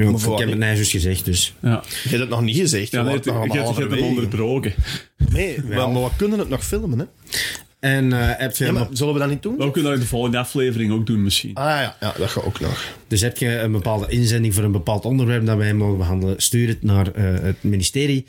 [0.04, 0.68] Maar ik voor wat heb het niet?
[0.68, 1.54] net juist gezegd, dus.
[1.62, 2.92] Ja, Je hebt het nog niet gezegd.
[2.92, 4.04] ja je nee, je nog hebt je hebt hem halverwege.
[4.04, 4.74] onderbroken.
[5.32, 7.06] Nee, maar, maar we kunnen het nog filmen, hè?
[7.88, 9.58] En eh, heb je Ja, een maar zullen we dat niet doen?
[9.58, 11.54] We kunnen dat in de volgende aflevering ook doen misschien.
[11.54, 12.84] Ah ja, ja, dat gaat ook nog.
[13.08, 16.68] Dus heb je een bepaalde inzending voor een bepaald onderwerp dat wij mogen behandelen, stuur
[16.68, 18.26] het naar eh, het ministerie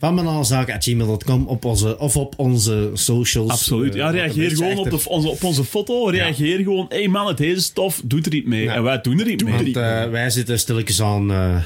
[0.00, 3.50] van banaalzaken.gmail.com op onze, of op onze socials.
[3.50, 3.92] Absoluut.
[3.92, 6.04] eh, Ja, de reageer gewoon op, de, onze, op onze foto.
[6.08, 6.86] Reageer gewoon.
[6.88, 8.62] Hé hey man, het deze stof doet er niet mee.
[8.62, 8.74] Ja.
[8.74, 9.54] En wij doen er niet mee.
[9.54, 11.30] Want eh, wij zitten stilletjes aan...
[11.30, 11.56] eh,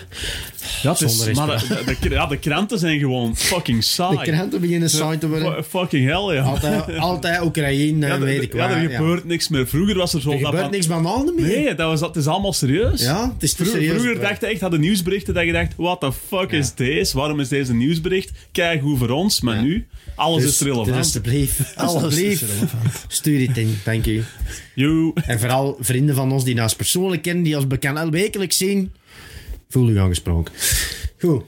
[0.82, 1.64] ja, het is, maar
[2.00, 4.16] de, ja, de kranten zijn gewoon fucking saai.
[4.16, 5.52] de kranten beginnen saai te worden.
[5.64, 6.42] Fu- Fucking hell, ja.
[6.42, 8.70] Altijd, altijd Oekraïne, ja, weet ik ja, waar.
[8.82, 8.96] er ja.
[8.96, 9.66] gebeurt niks meer.
[9.66, 10.30] Vroeger was er zo...
[10.30, 11.44] Er dat gebeurt van- niks bananen meer.
[11.46, 13.00] Nee, dat, was, dat is allemaal serieus.
[13.02, 14.00] Ja, het is Vroeger, serieus.
[14.02, 17.16] vroeger dacht je echt, hadden nieuwsberichten dat je dacht, what the fuck is deze?
[17.16, 18.23] Waarom is deze nieuwsbericht?
[18.52, 19.62] Kijk hoe voor ons, maar Ja.
[19.62, 20.86] nu, alles Dus- is relevant.
[20.86, 22.44] Dus alsjeblieft, alsjeblieft,
[23.08, 23.78] stuur het in.
[23.84, 24.22] Dank u.
[24.74, 25.12] Joe.
[25.26, 28.92] En vooral vrienden van ons die ons persoonlijk kennen, die ons bekend al wekelijks zien,
[29.68, 30.54] voel u aangesproken.
[31.18, 31.42] Goed,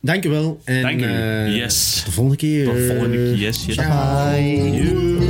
[0.00, 0.60] dank u wel.
[0.64, 1.04] En, Dank u.
[1.04, 1.94] eh, Yes.
[1.94, 2.64] Tot de volgende keer.
[2.64, 3.34] Tot volgende keer.
[3.36, 3.74] Yes, yes.
[3.74, 4.40] Ciao.
[4.40, 5.29] Joe.